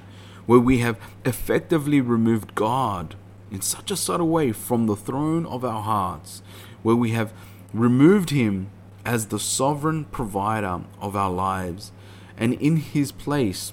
where 0.47 0.59
we 0.59 0.79
have 0.79 0.99
effectively 1.25 2.01
removed 2.01 2.57
God 2.57 3.15
in 3.51 3.61
such 3.61 3.91
a 3.91 3.97
subtle 3.97 4.29
way 4.29 4.53
from 4.53 4.87
the 4.87 4.97
throne 4.97 5.47
of 5.47 5.65
our 5.65 5.83
hearts, 5.83 6.43
where 6.83 6.97
we 6.97 7.11
have 7.11 7.33
removed 7.73 8.31
him 8.31 8.71
as 9.05 9.27
the 9.27 9.39
sovereign 9.39 10.05
provider 10.07 10.83
of 11.01 11.15
our 11.15 11.31
lives, 11.31 11.93
and 12.37 12.55
in 12.55 12.77
his 12.77 13.13
place, 13.13 13.73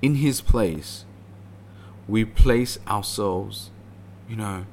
in 0.00 0.16
his 0.16 0.40
place, 0.40 1.04
we 2.06 2.24
place 2.24 2.78
ourselves, 2.86 3.70
you 4.28 4.36
know, 4.36 4.66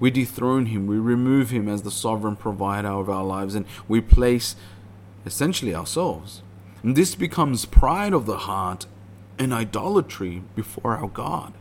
we 0.00 0.10
dethrone 0.10 0.66
him, 0.66 0.86
we 0.86 0.98
remove 0.98 1.50
him 1.50 1.68
as 1.68 1.82
the 1.82 1.90
sovereign 1.90 2.34
provider 2.34 2.88
of 2.88 3.10
our 3.10 3.24
lives, 3.24 3.54
and 3.54 3.66
we 3.86 4.00
place 4.00 4.56
essentially 5.26 5.74
ourselves. 5.74 6.42
And 6.82 6.96
this 6.96 7.14
becomes 7.14 7.66
pride 7.66 8.14
of 8.14 8.24
the 8.24 8.38
heart 8.38 8.86
and 9.38 9.52
idolatry 9.52 10.42
before 10.54 10.96
our 10.96 11.08
God. 11.08 11.52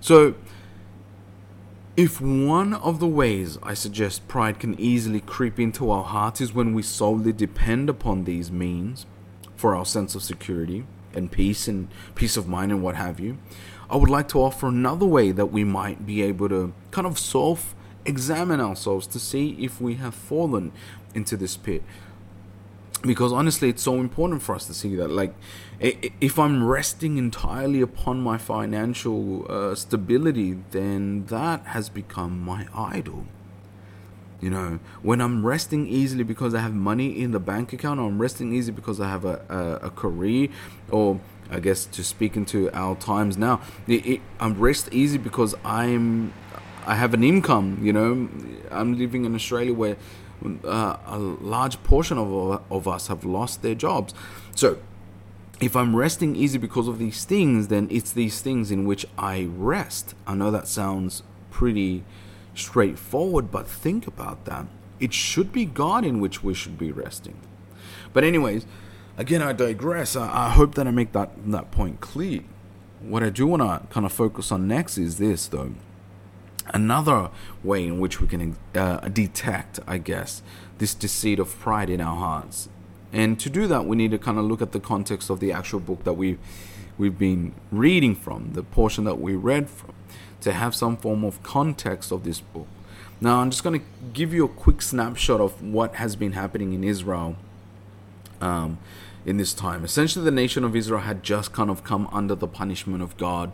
So, 0.00 0.34
if 1.96 2.20
one 2.20 2.74
of 2.74 3.00
the 3.00 3.08
ways 3.08 3.58
I 3.62 3.74
suggest 3.74 4.28
pride 4.28 4.60
can 4.60 4.78
easily 4.78 5.20
creep 5.20 5.58
into 5.58 5.90
our 5.90 6.04
hearts 6.04 6.40
is 6.40 6.54
when 6.54 6.72
we 6.72 6.82
solely 6.82 7.32
depend 7.32 7.90
upon 7.90 8.22
these 8.22 8.52
means 8.52 9.04
for 9.56 9.74
our 9.74 9.84
sense 9.84 10.14
of 10.14 10.22
security 10.22 10.86
and 11.12 11.32
peace 11.32 11.66
and 11.66 11.88
peace 12.14 12.36
of 12.36 12.46
mind 12.46 12.70
and 12.70 12.82
what 12.82 12.94
have 12.94 13.18
you, 13.18 13.38
I 13.90 13.96
would 13.96 14.10
like 14.10 14.28
to 14.28 14.40
offer 14.40 14.68
another 14.68 15.06
way 15.06 15.32
that 15.32 15.46
we 15.46 15.64
might 15.64 16.06
be 16.06 16.22
able 16.22 16.48
to 16.50 16.72
kind 16.92 17.06
of 17.06 17.18
self 17.18 17.74
examine 18.04 18.60
ourselves 18.60 19.06
to 19.08 19.18
see 19.18 19.56
if 19.58 19.80
we 19.80 19.94
have 19.94 20.14
fallen 20.14 20.72
into 21.14 21.36
this 21.36 21.56
pit 21.56 21.82
because 23.02 23.32
honestly 23.32 23.68
it's 23.68 23.82
so 23.82 23.96
important 23.96 24.42
for 24.42 24.54
us 24.54 24.66
to 24.66 24.74
see 24.74 24.94
that 24.96 25.08
like 25.08 25.32
if 25.80 26.38
i'm 26.38 26.64
resting 26.64 27.16
entirely 27.16 27.80
upon 27.80 28.20
my 28.20 28.36
financial 28.36 29.46
uh, 29.50 29.74
stability 29.74 30.58
then 30.70 31.24
that 31.26 31.64
has 31.66 31.88
become 31.88 32.40
my 32.40 32.66
idol. 32.74 33.24
You 34.40 34.50
know 34.50 34.78
when 35.02 35.20
i'm 35.20 35.44
resting 35.44 35.88
easily 35.88 36.22
because 36.22 36.54
i 36.54 36.60
have 36.60 36.72
money 36.72 37.20
in 37.20 37.32
the 37.32 37.40
bank 37.40 37.72
account 37.72 37.98
or 37.98 38.06
i'm 38.06 38.20
resting 38.20 38.52
easy 38.52 38.70
because 38.70 39.00
i 39.00 39.08
have 39.08 39.24
a, 39.24 39.42
a, 39.48 39.86
a 39.86 39.90
career 39.90 40.48
or 40.92 41.20
i 41.50 41.58
guess 41.58 41.84
to 41.86 42.04
speak 42.04 42.36
into 42.36 42.70
our 42.72 42.94
times 42.94 43.36
now 43.36 43.60
it, 43.88 44.06
it, 44.06 44.20
i'm 44.38 44.56
rest 44.60 44.88
easy 44.92 45.18
because 45.18 45.56
i'm 45.64 46.32
i 46.86 46.94
have 46.94 47.14
an 47.14 47.24
income 47.24 47.78
you 47.82 47.92
know. 47.92 48.28
I'm 48.70 48.96
living 48.96 49.24
in 49.24 49.34
australia 49.34 49.74
where 49.74 49.96
uh, 50.64 50.96
a 51.06 51.18
large 51.18 51.82
portion 51.82 52.18
of, 52.18 52.62
of 52.70 52.88
us 52.88 53.08
have 53.08 53.24
lost 53.24 53.62
their 53.62 53.74
jobs. 53.74 54.14
So, 54.54 54.78
if 55.60 55.74
I'm 55.74 55.96
resting 55.96 56.36
easy 56.36 56.58
because 56.58 56.86
of 56.86 56.98
these 56.98 57.24
things, 57.24 57.68
then 57.68 57.88
it's 57.90 58.12
these 58.12 58.40
things 58.40 58.70
in 58.70 58.86
which 58.86 59.06
I 59.18 59.48
rest. 59.50 60.14
I 60.26 60.34
know 60.34 60.50
that 60.50 60.68
sounds 60.68 61.22
pretty 61.50 62.04
straightforward, 62.54 63.50
but 63.50 63.66
think 63.66 64.06
about 64.06 64.44
that. 64.44 64.66
It 65.00 65.12
should 65.12 65.52
be 65.52 65.64
God 65.64 66.04
in 66.04 66.20
which 66.20 66.44
we 66.44 66.54
should 66.54 66.78
be 66.78 66.92
resting. 66.92 67.38
But, 68.12 68.24
anyways, 68.24 68.66
again, 69.16 69.42
I 69.42 69.52
digress. 69.52 70.14
I, 70.14 70.46
I 70.46 70.50
hope 70.50 70.74
that 70.76 70.86
I 70.86 70.92
make 70.92 71.12
that, 71.12 71.30
that 71.50 71.70
point 71.72 72.00
clear. 72.00 72.42
What 73.00 73.22
I 73.22 73.30
do 73.30 73.46
want 73.46 73.62
to 73.62 73.92
kind 73.92 74.06
of 74.06 74.12
focus 74.12 74.50
on 74.52 74.68
next 74.68 74.98
is 74.98 75.18
this, 75.18 75.48
though 75.48 75.74
another 76.74 77.30
way 77.62 77.86
in 77.86 77.98
which 77.98 78.20
we 78.20 78.26
can 78.26 78.56
uh, 78.74 79.00
detect, 79.08 79.80
I 79.86 79.98
guess, 79.98 80.42
this 80.78 80.94
deceit 80.94 81.38
of 81.38 81.58
pride 81.58 81.90
in 81.90 82.00
our 82.00 82.16
hearts. 82.16 82.68
And 83.12 83.40
to 83.40 83.50
do 83.50 83.66
that, 83.68 83.86
we 83.86 83.96
need 83.96 84.10
to 84.10 84.18
kind 84.18 84.38
of 84.38 84.44
look 84.44 84.60
at 84.60 84.72
the 84.72 84.80
context 84.80 85.30
of 85.30 85.40
the 85.40 85.52
actual 85.52 85.80
book 85.80 86.04
that 86.04 86.14
we 86.14 86.38
we've 86.98 87.18
been 87.18 87.54
reading 87.70 88.14
from, 88.14 88.52
the 88.54 88.62
portion 88.62 89.04
that 89.04 89.20
we 89.20 89.34
read 89.34 89.70
from, 89.70 89.94
to 90.40 90.52
have 90.52 90.74
some 90.74 90.96
form 90.96 91.24
of 91.24 91.42
context 91.42 92.10
of 92.10 92.24
this 92.24 92.40
book. 92.40 92.66
Now, 93.20 93.38
I'm 93.38 93.50
just 93.50 93.64
going 93.64 93.80
to 93.80 93.86
give 94.12 94.34
you 94.34 94.44
a 94.44 94.48
quick 94.48 94.82
snapshot 94.82 95.40
of 95.40 95.62
what 95.62 95.94
has 95.96 96.16
been 96.16 96.32
happening 96.32 96.72
in 96.72 96.84
Israel 96.84 97.36
um, 98.40 98.78
in 99.24 99.36
this 99.36 99.52
time. 99.52 99.84
Essentially, 99.84 100.24
the 100.24 100.30
nation 100.30 100.64
of 100.64 100.76
Israel 100.76 101.00
had 101.00 101.22
just 101.22 101.52
kind 101.52 101.70
of 101.70 101.82
come 101.82 102.08
under 102.12 102.34
the 102.34 102.46
punishment 102.46 103.02
of 103.02 103.16
God 103.16 103.52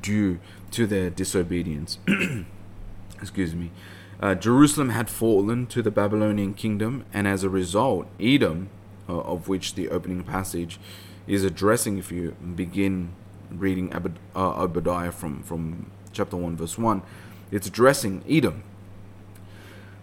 due 0.00 0.38
to 0.72 0.86
their 0.86 1.10
disobedience. 1.10 1.98
Excuse 3.20 3.54
me. 3.54 3.70
Uh, 4.20 4.34
Jerusalem 4.34 4.90
had 4.90 5.10
fallen 5.10 5.66
to 5.66 5.82
the 5.82 5.90
Babylonian 5.90 6.54
kingdom, 6.54 7.04
and 7.12 7.26
as 7.26 7.42
a 7.42 7.48
result, 7.48 8.06
Edom, 8.20 8.68
uh, 9.08 9.18
of 9.18 9.48
which 9.48 9.74
the 9.74 9.88
opening 9.88 10.22
passage 10.22 10.78
is 11.26 11.44
addressing, 11.44 11.98
if 11.98 12.12
you 12.12 12.36
begin 12.54 13.10
reading 13.50 13.92
Abed, 13.92 14.18
uh, 14.34 14.62
Obadiah 14.62 15.12
from, 15.12 15.42
from 15.42 15.90
chapter 16.12 16.36
1, 16.36 16.56
verse 16.56 16.78
1, 16.78 17.02
it's 17.50 17.66
addressing 17.66 18.24
Edom. 18.28 18.62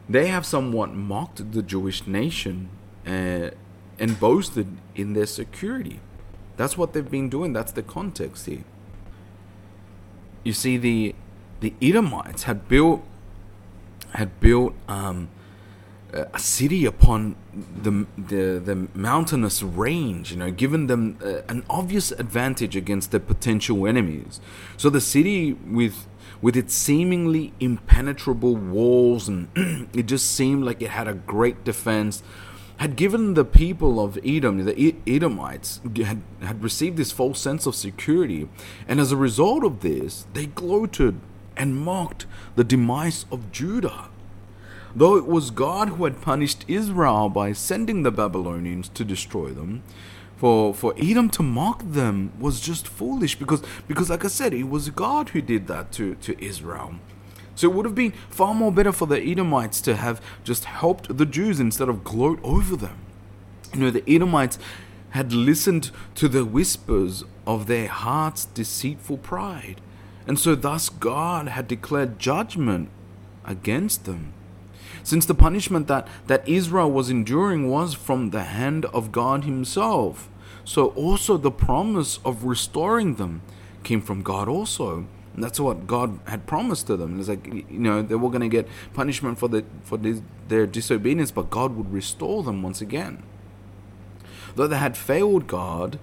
They 0.08 0.28
have 0.28 0.46
somewhat 0.46 0.94
mocked 0.94 1.52
the 1.52 1.62
Jewish 1.62 2.08
nation 2.08 2.70
uh, 3.06 3.52
and 4.00 4.20
boasted 4.20 4.78
in 4.96 5.14
their 5.14 5.28
security. 5.28 6.00
That's 6.58 6.78
what 6.78 6.94
they've 6.94 7.10
been 7.10 7.30
doing. 7.30 7.54
That's 7.54 7.72
the 7.72 7.84
context 7.84 8.48
here. 8.48 8.64
You 10.44 10.54
see, 10.54 10.78
the 10.78 11.16
the 11.60 11.74
Edomites 11.82 12.44
had 12.44 12.68
built 12.68 13.04
had 14.14 14.40
built 14.40 14.74
um, 14.88 15.30
a 16.14 16.40
city 16.40 16.86
upon 16.86 17.36
the, 17.54 18.06
the 18.18 18.60
the 18.64 18.88
mountainous 18.94 19.62
range, 19.62 20.32
you 20.32 20.38
know, 20.38 20.52
given 20.52 20.88
them 20.88 21.18
uh, 21.24 21.42
an 21.48 21.64
obvious 21.70 22.12
advantage 22.12 22.76
against 22.76 23.12
their 23.12 23.20
potential 23.20 23.86
enemies. 23.86 24.40
So 24.78 24.90
the 24.90 25.02
city 25.02 25.54
with 25.54 26.08
with 26.42 26.56
its 26.56 26.74
seemingly 26.74 27.54
impenetrable 27.60 28.56
walls 28.56 29.28
and 29.28 29.50
it 29.94 30.06
just 30.06 30.32
seemed 30.32 30.64
like 30.64 30.82
it 30.82 30.90
had 30.90 31.08
a 31.08 31.14
great 31.14 31.64
defense 31.64 32.24
had 32.80 32.96
given 32.96 33.34
the 33.34 33.44
people 33.44 34.00
of 34.00 34.18
Edom, 34.26 34.64
the 34.64 34.96
Edomites, 35.06 35.82
had, 35.98 36.22
had 36.42 36.64
received 36.64 36.96
this 36.96 37.12
false 37.12 37.40
sense 37.40 37.66
of 37.66 37.76
security. 37.76 38.48
And 38.88 39.02
as 39.02 39.12
a 39.12 39.18
result 39.18 39.66
of 39.66 39.82
this, 39.82 40.26
they 40.32 40.46
gloated 40.46 41.20
and 41.58 41.76
mocked 41.76 42.26
the 42.56 42.64
demise 42.64 43.26
of 43.34 43.52
Judah. 43.52 44.06
Though 44.96 45.18
it 45.18 45.28
was 45.28 45.52
God 45.52 45.90
who 45.90 46.06
had 46.06 46.22
punished 46.22 46.64
Israel 46.70 47.28
by 47.28 47.52
sending 47.52 48.04
the 48.04 48.12
Babylonians 48.12 48.88
to 48.90 49.04
destroy 49.04 49.50
them, 49.50 49.84
for, 50.38 50.74
for 50.74 50.94
Edom 50.98 51.30
to 51.32 51.44
mock 51.44 51.84
them 51.86 52.32
was 52.40 52.62
just 52.62 52.88
foolish 52.88 53.36
because, 53.36 53.62
because 53.90 54.10
like 54.10 54.24
I 54.24 54.30
said, 54.30 54.54
it 54.54 54.70
was 54.70 54.90
God 54.90 55.30
who 55.30 55.42
did 55.42 55.68
that 55.68 55.92
to, 55.94 56.16
to 56.16 56.42
Israel. 56.42 56.96
So 57.60 57.70
it 57.70 57.76
would 57.76 57.86
have 57.86 57.94
been 57.94 58.14
far 58.30 58.56
more 58.56 58.72
better 58.72 58.94
for 58.94 59.06
the 59.06 59.22
Edomites 59.22 59.82
to 59.82 59.98
have 59.98 60.22
just 60.46 60.64
helped 60.64 61.18
the 61.18 61.26
Jews 61.26 61.60
instead 61.60 61.90
of 61.90 62.06
gloat 62.06 62.40
over 62.42 62.78
them. 62.78 63.00
You 63.74 63.82
know, 63.82 63.92
the 63.92 64.10
Edomites 64.10 64.58
had 65.10 65.34
listened 65.34 65.92
to 66.16 66.30
the 66.30 66.46
whispers 66.46 67.26
of 67.46 67.68
their 67.68 67.90
heart's 67.90 68.46
deceitful 68.46 69.18
pride. 69.18 69.82
And 70.26 70.40
so 70.40 70.56
thus 70.56 70.88
God 70.88 71.50
had 71.50 71.68
declared 71.68 72.18
judgment 72.18 72.88
against 73.44 74.06
them. 74.06 74.32
Since 75.04 75.26
the 75.26 75.36
punishment 75.36 75.88
that, 75.88 76.08
that 76.28 76.48
Israel 76.48 76.90
was 76.90 77.10
enduring 77.10 77.70
was 77.70 77.94
from 77.94 78.30
the 78.30 78.44
hand 78.44 78.86
of 78.86 79.12
God 79.12 79.44
Himself, 79.44 80.30
so 80.64 80.92
also 80.92 81.36
the 81.36 81.52
promise 81.52 82.20
of 82.24 82.46
restoring 82.46 83.16
them 83.16 83.42
came 83.84 84.00
from 84.00 84.24
God 84.24 84.48
also. 84.48 85.08
That's 85.42 85.60
what 85.60 85.88
God 85.88 86.20
had 86.26 86.46
promised 86.46 86.88
to 86.88 86.98
them. 86.98 87.20
It's 87.20 87.30
like 87.30 87.46
you 87.48 87.80
know 87.80 88.02
they 88.02 88.16
were 88.16 88.30
going 88.30 88.42
to 88.42 88.50
get 88.50 88.68
punishment 88.94 89.38
for 89.38 89.48
the 89.48 89.66
for 89.84 89.98
this, 89.98 90.22
their 90.48 90.66
disobedience, 90.66 91.32
but 91.32 91.50
God 91.50 91.76
would 91.76 91.92
restore 91.92 92.44
them 92.44 92.62
once 92.62 92.82
again. 92.82 93.24
Though 94.56 94.68
they 94.68 94.78
had 94.78 94.98
failed 94.98 95.48
God, 95.48 96.00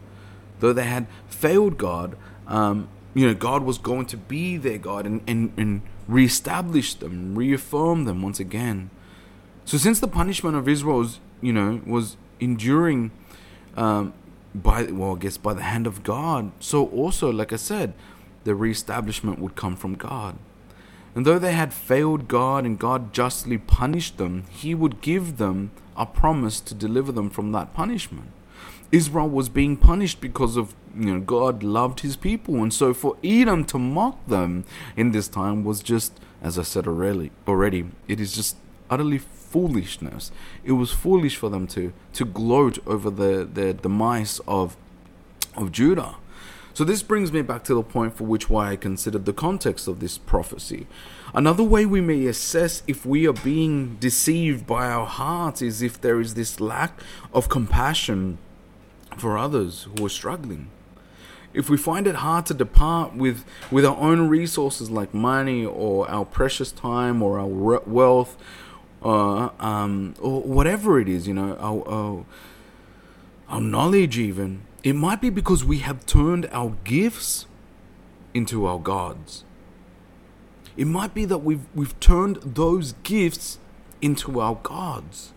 though 0.61 0.73
they 0.73 0.85
had 0.85 1.07
failed 1.29 1.79
God, 1.79 2.17
um, 2.47 2.89
you 3.15 3.27
know 3.27 3.35
God 3.35 3.63
was 3.63 3.79
going 3.79 4.07
to 4.07 4.17
be 4.17 4.57
their 4.57 4.79
God 4.79 5.07
and 5.07 5.21
and, 5.27 5.53
and 5.57 5.83
reestablish 6.09 6.95
them, 6.95 7.35
reaffirm 7.35 8.05
them 8.05 8.23
once 8.23 8.41
again. 8.41 8.91
So 9.65 9.77
since 9.77 9.99
the 10.01 10.09
punishment 10.09 10.57
of 10.57 10.69
Israel 10.69 10.99
was 10.99 11.21
you 11.41 11.53
know 11.53 11.81
was 11.87 12.17
enduring. 12.41 13.11
Um, 13.77 14.15
by 14.63 14.85
well, 14.85 15.17
I 15.17 15.19
guess 15.19 15.37
by 15.37 15.55
the 15.55 15.63
hand 15.63 15.87
of 15.87 16.03
God. 16.03 16.51
So 16.61 16.87
also, 16.89 17.31
like 17.31 17.53
I 17.53 17.57
said, 17.57 17.93
the 18.47 18.55
reestablishment 18.55 19.41
would 19.41 19.57
come 19.57 19.77
from 19.77 19.95
God. 19.95 20.39
And 21.15 21.27
though 21.27 21.39
they 21.39 21.53
had 21.53 21.75
failed 21.75 22.29
God 22.29 22.65
and 22.65 22.79
God 22.79 23.13
justly 23.13 23.59
punished 23.59 24.17
them, 24.19 24.45
He 24.49 24.75
would 24.75 25.01
give 25.01 25.37
them 25.37 25.73
a 25.97 26.07
promise 26.07 26.61
to 26.61 26.75
deliver 26.75 27.11
them 27.11 27.29
from 27.29 27.53
that 27.53 27.75
punishment. 27.75 28.31
Israel 28.93 29.29
was 29.29 29.49
being 29.49 29.77
punished 29.77 30.21
because 30.21 30.57
of 30.57 30.75
you 30.97 31.13
know 31.13 31.21
God 31.21 31.63
loved 31.63 32.01
his 32.01 32.17
people 32.17 32.63
and 32.63 32.73
so 32.73 32.95
for 32.95 33.17
Edom 33.23 33.65
to 33.67 33.79
mock 33.79 34.25
them 34.27 34.65
in 34.97 35.11
this 35.11 35.29
time 35.29 35.65
was 35.65 35.83
just 35.83 36.19
as 36.41 36.57
I 36.59 36.63
said 36.63 36.87
already 36.87 37.33
already 37.49 37.87
it 38.07 38.21
is 38.21 38.33
just 38.33 38.57
utterly 38.89 39.19
foolishness 39.19 40.31
it 40.65 40.73
was 40.73 40.93
foolish 40.93 41.37
for 41.37 41.51
them 41.51 41.67
to 41.69 41.93
to 42.15 42.25
gloat 42.25 42.79
over 42.87 43.11
the 43.11 43.47
the 43.53 43.75
demise 43.75 44.41
of 44.47 44.77
of 45.57 45.73
Judah 45.73 46.15
So 46.77 46.85
this 46.85 47.03
brings 47.03 47.33
me 47.33 47.41
back 47.41 47.65
to 47.65 47.75
the 47.75 47.83
point 47.83 48.19
for 48.19 48.25
which 48.25 48.51
why 48.51 48.73
I 48.73 48.77
considered 48.77 49.25
the 49.25 49.33
context 49.33 49.89
of 49.89 49.99
this 49.99 50.19
prophecy. 50.19 50.87
Another 51.33 51.63
way 51.63 51.87
we 51.87 52.03
may 52.03 52.27
assess 52.27 52.83
if 52.87 53.07
we 53.07 53.27
are 53.27 53.33
being 53.33 53.97
deceived 53.99 54.67
by 54.67 54.89
our 54.89 55.07
hearts 55.07 55.63
is 55.63 55.81
if 55.81 55.99
there 55.99 56.21
is 56.21 56.35
this 56.35 56.61
lack 56.61 57.01
of 57.33 57.49
compassion 57.49 58.37
for 59.17 59.39
others 59.39 59.89
who 59.97 60.05
are 60.05 60.11
struggling. 60.11 60.69
If 61.55 61.71
we 61.71 61.79
find 61.79 62.07
it 62.07 62.17
hard 62.17 62.45
to 62.45 62.53
depart 62.53 63.15
with, 63.15 63.47
with 63.71 63.87
our 63.87 63.97
own 63.97 64.29
resources 64.29 64.91
like 64.91 65.15
money 65.15 65.65
or 65.65 66.07
our 66.11 66.27
precious 66.27 66.73
time 66.73 67.23
or 67.23 67.41
our 67.41 67.81
wealth 67.87 68.37
uh, 69.03 69.49
um, 69.61 70.15
or 70.21 70.43
whatever 70.43 71.01
it 71.01 71.09
is, 71.09 71.27
you 71.27 71.33
know, 71.33 71.57
our, 71.57 71.89
our, 71.89 72.27
our 73.49 73.61
knowledge 73.63 74.19
even, 74.19 74.61
it 74.87 74.95
might 74.95 75.21
be 75.21 75.31
because 75.31 75.65
we 75.65 75.79
have 75.79 76.07
turned 76.07 76.49
our 76.53 76.77
gifts 76.85 77.47
into 78.33 78.67
our 78.67 78.79
gods. 78.79 79.43
It 80.77 80.85
might 80.87 81.13
be 81.13 81.25
that 81.25 81.39
we've, 81.39 81.67
we've 81.75 81.99
turned 81.99 82.37
those 82.37 82.93
gifts 83.03 83.59
into 84.01 84.41
our 84.41 84.55
gods. 84.63 85.33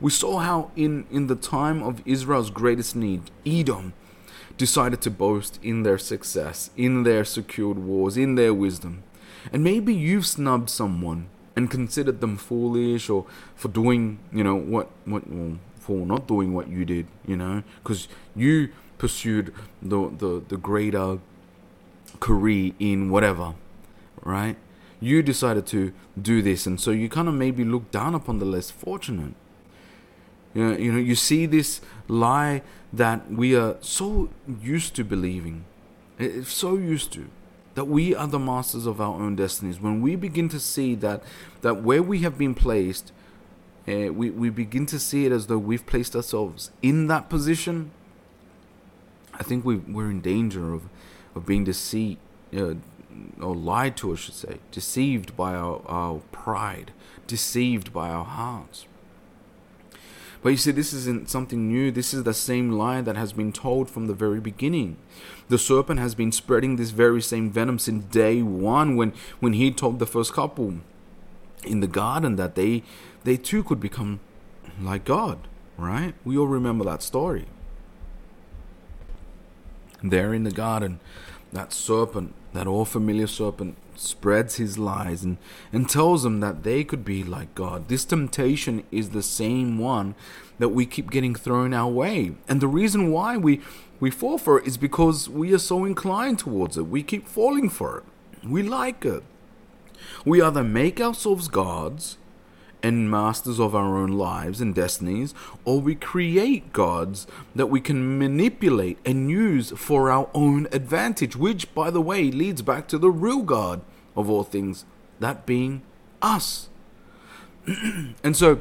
We 0.00 0.10
saw 0.10 0.40
how 0.40 0.72
in, 0.74 1.06
in 1.08 1.28
the 1.28 1.36
time 1.36 1.84
of 1.84 2.02
Israel's 2.04 2.50
greatest 2.50 2.96
need, 2.96 3.30
Edom 3.46 3.92
decided 4.56 5.00
to 5.02 5.10
boast 5.12 5.60
in 5.62 5.84
their 5.84 5.98
success, 5.98 6.70
in 6.76 7.04
their 7.04 7.24
secured 7.24 7.78
wars, 7.78 8.16
in 8.16 8.34
their 8.34 8.52
wisdom. 8.52 9.04
And 9.52 9.62
maybe 9.62 9.94
you've 9.94 10.26
snubbed 10.26 10.68
someone 10.68 11.28
and 11.54 11.70
considered 11.70 12.20
them 12.20 12.36
foolish 12.36 13.08
or 13.08 13.24
for 13.54 13.68
doing, 13.68 14.18
you 14.32 14.42
know, 14.42 14.56
what, 14.56 14.90
what, 15.04 15.22
for 15.90 16.06
not 16.06 16.28
doing 16.28 16.54
what 16.54 16.68
you 16.68 16.84
did, 16.84 17.04
you 17.26 17.36
know, 17.36 17.64
because 17.82 18.06
you 18.36 18.68
pursued 18.96 19.52
the, 19.82 20.08
the, 20.18 20.40
the 20.46 20.56
greater 20.56 21.18
career 22.20 22.70
in 22.78 23.10
whatever, 23.10 23.54
right? 24.22 24.56
You 25.00 25.20
decided 25.20 25.66
to 25.66 25.92
do 26.20 26.42
this, 26.42 26.64
and 26.64 26.80
so 26.80 26.92
you 26.92 27.08
kind 27.08 27.26
of 27.26 27.34
maybe 27.34 27.64
look 27.64 27.90
down 27.90 28.14
upon 28.14 28.38
the 28.38 28.44
less 28.44 28.70
fortunate. 28.70 29.34
You 30.54 30.62
know, 30.64 30.76
you 30.76 30.92
know, 30.92 30.98
you 31.00 31.16
see 31.16 31.44
this 31.46 31.80
lie 32.06 32.62
that 32.92 33.28
we 33.28 33.56
are 33.56 33.76
so 33.80 34.30
used 34.62 34.94
to 34.94 35.02
believing, 35.02 35.64
so 36.44 36.76
used 36.76 37.12
to, 37.14 37.28
that 37.74 37.86
we 37.86 38.14
are 38.14 38.28
the 38.28 38.38
masters 38.38 38.86
of 38.86 39.00
our 39.00 39.20
own 39.20 39.34
destinies. 39.34 39.80
When 39.80 40.00
we 40.00 40.14
begin 40.14 40.48
to 40.50 40.60
see 40.60 40.94
that 40.96 41.24
that 41.62 41.82
where 41.82 42.02
we 42.02 42.20
have 42.20 42.38
been 42.38 42.54
placed 42.54 43.10
uh, 43.88 44.12
we, 44.12 44.30
we 44.30 44.50
begin 44.50 44.86
to 44.86 44.98
see 44.98 45.26
it 45.26 45.32
as 45.32 45.46
though 45.46 45.58
we've 45.58 45.86
placed 45.86 46.14
ourselves 46.14 46.70
in 46.82 47.06
that 47.08 47.28
position, 47.28 47.90
I 49.34 49.42
think 49.42 49.64
we, 49.64 49.76
we're 49.76 50.10
in 50.10 50.20
danger 50.20 50.74
of, 50.74 50.82
of 51.34 51.46
being 51.46 51.64
deceived, 51.64 52.18
uh, 52.54 52.74
or 53.40 53.54
lied 53.54 53.96
to, 53.98 54.12
I 54.12 54.16
should 54.16 54.34
say, 54.34 54.58
deceived 54.70 55.36
by 55.36 55.54
our, 55.54 55.82
our 55.86 56.20
pride, 56.30 56.92
deceived 57.26 57.92
by 57.92 58.10
our 58.10 58.24
hearts. 58.24 58.86
But 60.42 60.50
you 60.50 60.56
see, 60.56 60.70
this 60.70 60.92
isn't 60.92 61.28
something 61.28 61.68
new. 61.68 61.90
This 61.90 62.14
is 62.14 62.24
the 62.24 62.32
same 62.32 62.72
lie 62.72 63.02
that 63.02 63.16
has 63.16 63.32
been 63.32 63.52
told 63.52 63.90
from 63.90 64.06
the 64.06 64.14
very 64.14 64.40
beginning. 64.40 64.96
The 65.48 65.58
serpent 65.58 66.00
has 66.00 66.14
been 66.14 66.32
spreading 66.32 66.76
this 66.76 66.90
very 66.90 67.20
same 67.20 67.50
venom 67.50 67.78
since 67.78 68.04
day 68.04 68.40
one 68.40 68.96
when, 68.96 69.12
when 69.40 69.52
he 69.52 69.70
told 69.70 69.98
the 69.98 70.06
first 70.06 70.32
couple 70.32 70.76
in 71.64 71.80
the 71.80 71.86
garden 71.86 72.36
that 72.36 72.54
they 72.54 72.82
they 73.24 73.36
too 73.36 73.62
could 73.62 73.80
become 73.80 74.20
like 74.80 75.04
God, 75.04 75.48
right? 75.76 76.14
We 76.24 76.36
all 76.36 76.46
remember 76.46 76.84
that 76.84 77.02
story. 77.02 77.46
There 80.02 80.32
in 80.32 80.44
the 80.44 80.50
garden, 80.50 81.00
that 81.52 81.72
serpent, 81.72 82.34
that 82.52 82.66
all 82.66 82.84
familiar 82.84 83.26
serpent, 83.26 83.76
spreads 83.96 84.56
his 84.56 84.78
lies 84.78 85.22
and, 85.22 85.36
and 85.72 85.88
tells 85.88 86.22
them 86.22 86.40
that 86.40 86.62
they 86.62 86.82
could 86.82 87.04
be 87.04 87.22
like 87.22 87.54
God. 87.54 87.88
This 87.88 88.04
temptation 88.04 88.84
is 88.90 89.10
the 89.10 89.22
same 89.22 89.78
one 89.78 90.14
that 90.58 90.70
we 90.70 90.86
keep 90.86 91.10
getting 91.10 91.34
thrown 91.34 91.74
our 91.74 91.90
way. 91.90 92.32
And 92.48 92.60
the 92.60 92.68
reason 92.68 93.10
why 93.10 93.36
we, 93.36 93.60
we 93.98 94.10
fall 94.10 94.38
for 94.38 94.58
it 94.58 94.66
is 94.66 94.78
because 94.78 95.28
we 95.28 95.52
are 95.52 95.58
so 95.58 95.84
inclined 95.84 96.38
towards 96.38 96.78
it. 96.78 96.86
We 96.86 97.02
keep 97.02 97.28
falling 97.28 97.68
for 97.68 97.98
it. 97.98 98.48
We 98.48 98.62
like 98.62 99.04
it. 99.04 99.22
We 100.24 100.40
either 100.40 100.64
make 100.64 101.00
ourselves 101.00 101.48
gods 101.48 102.16
and 102.82 103.10
masters 103.10 103.58
of 103.58 103.74
our 103.74 103.96
own 103.96 104.12
lives 104.12 104.60
and 104.60 104.74
destinies, 104.74 105.34
or 105.64 105.80
we 105.80 105.94
create 105.94 106.72
gods 106.72 107.26
that 107.54 107.66
we 107.66 107.80
can 107.80 108.18
manipulate 108.18 108.98
and 109.04 109.30
use 109.30 109.70
for 109.76 110.10
our 110.10 110.28
own 110.34 110.66
advantage, 110.72 111.36
which, 111.36 111.72
by 111.74 111.90
the 111.90 112.00
way, 112.00 112.30
leads 112.30 112.62
back 112.62 112.88
to 112.88 112.98
the 112.98 113.10
real 113.10 113.42
God 113.42 113.82
of 114.16 114.28
all 114.28 114.44
things, 114.44 114.84
that 115.18 115.46
being 115.46 115.82
us. 116.22 116.68
and 117.66 118.36
so, 118.36 118.60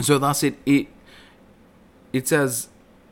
so 0.00 0.18
thus 0.18 0.42
it 0.42 0.54
it 0.64 0.86
it 2.12 2.28
says 2.28 2.68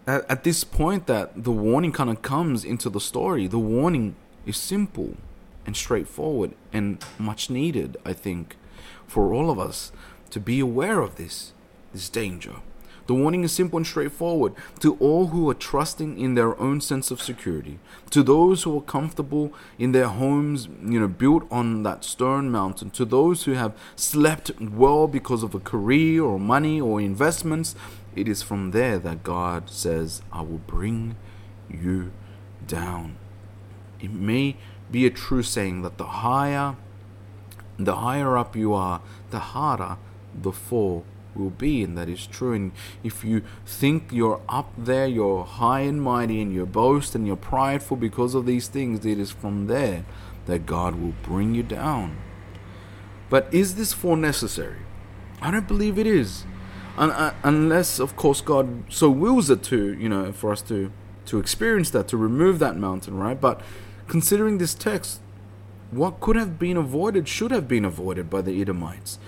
at, 0.07 0.29
at 0.31 0.44
this 0.44 0.64
point 0.64 1.07
that 1.07 1.44
the 1.44 1.53
warning 1.53 1.92
kind 1.92 2.11
of 2.11 2.22
comes 2.22 2.64
into 2.64 2.88
the 2.88 3.01
story. 3.01 3.46
The 3.46 3.59
warning 3.59 4.16
is 4.46 4.57
simple 4.57 5.14
and 5.66 5.77
straightforward 5.77 6.55
and 6.72 7.05
much 7.18 7.51
needed, 7.51 7.96
I 8.05 8.14
think, 8.14 8.57
for 9.07 9.35
all 9.35 9.51
of 9.51 9.59
us 9.59 9.92
to 10.31 10.41
be 10.41 10.61
aware 10.61 11.01
of 11.01 11.17
this, 11.17 11.53
this 11.93 12.09
danger. 12.09 12.57
The 13.09 13.14
warning 13.14 13.43
is 13.43 13.53
simple 13.53 13.79
and 13.79 13.87
straightforward 13.87 14.53
to 14.81 14.97
all 14.97 15.29
who 15.29 15.49
are 15.49 15.55
trusting 15.55 16.19
in 16.19 16.35
their 16.35 16.61
own 16.61 16.83
sense 16.83 17.11
of 17.11 17.23
security, 17.23 17.79
to 18.11 18.23
those 18.23 18.64
who 18.64 18.77
are 18.77 18.83
comfortable 18.83 19.51
in 19.79 19.93
their 19.93 20.09
homes, 20.09 20.69
you 20.85 21.01
know, 21.01 21.09
built 21.09 21.45
on 21.51 21.85
that 21.85 22.05
stone 22.05 22.51
mountain, 22.51 22.91
to 22.91 23.07
those 23.07 23.45
who 23.45 23.53
have 23.53 23.75
slept 23.97 24.61
well 24.61 25.09
because 25.09 25.43
of 25.43 25.55
a 25.55 25.61
career 25.61 26.23
or 26.23 26.38
money 26.38 26.79
or 26.79 27.01
investments. 27.01 27.75
It 28.14 28.29
is 28.29 28.43
from 28.43 28.73
there 28.73 28.99
that 28.99 29.23
God 29.23 29.71
says, 29.71 30.21
I 30.31 30.43
will 30.43 30.61
bring 30.67 31.17
you 31.71 32.12
down. 32.67 33.17
It 34.01 34.12
may 34.12 34.57
be 34.91 35.07
a 35.07 35.11
true 35.11 35.43
saying 35.43 35.81
that 35.81 35.97
the 35.97 36.05
higher 36.05 36.77
the 37.79 37.97
higher 37.97 38.37
up 38.37 38.57
you 38.57 38.75
are, 38.75 39.01
the 39.31 39.38
harder 39.38 39.97
the 40.35 40.53
fall 40.53 41.05
will 41.35 41.51
be, 41.51 41.83
and 41.83 41.97
that 41.97 42.09
is 42.09 42.27
true. 42.27 42.53
And 42.53 42.73
if 43.05 43.25
you 43.25 43.43
think 43.64 44.11
you're 44.11 44.41
up 44.49 44.73
there, 44.77 45.07
you're 45.07 45.45
high 45.45 45.81
and 45.81 46.03
mighty, 46.03 46.41
and 46.43 46.53
you 46.53 46.67
boast 46.67 47.14
and 47.14 47.27
you're 47.27 47.37
prideful 47.37 47.97
because 47.97 48.35
of 48.35 48.47
these 48.47 48.69
things, 48.69 49.05
it 49.05 49.19
is 49.19 49.31
from 49.31 49.67
there 49.67 50.05
that 50.47 50.67
God 50.67 50.97
will 50.97 51.14
bring 51.23 51.55
you 51.55 51.62
down. 51.62 52.17
But 53.31 53.53
is 53.53 53.77
this 53.77 53.93
fall 53.93 54.17
necessary? 54.17 54.79
I 55.41 55.51
don't 55.51 55.69
believe 55.69 55.99
it 55.99 56.07
is, 56.07 56.45
uh, 56.97 57.33
unless, 57.45 58.01
of 58.01 58.17
course, 58.17 58.41
God 58.41 58.85
so 58.88 59.09
wills 59.09 59.51
it 59.51 59.62
to, 59.64 59.95
you 59.95 60.09
know, 60.09 60.33
for 60.33 60.51
us 60.51 60.62
to 60.62 60.91
to 61.27 61.38
experience 61.38 61.91
that, 61.91 62.09
to 62.09 62.17
remove 62.17 62.59
that 62.59 62.75
mountain, 62.75 63.19
right? 63.19 63.38
But 63.38 63.61
considering 64.07 64.57
this 64.57 64.73
text, 64.73 65.21
what 65.91 66.21
could 66.21 66.37
have 66.37 66.59
been 66.59 66.79
avoided 66.79 67.29
should 67.29 67.51
have 67.51 67.69
been 67.69 67.85
avoided 67.85 68.31
by 68.31 68.41
the 68.41 68.61
Edomites. 68.61 69.19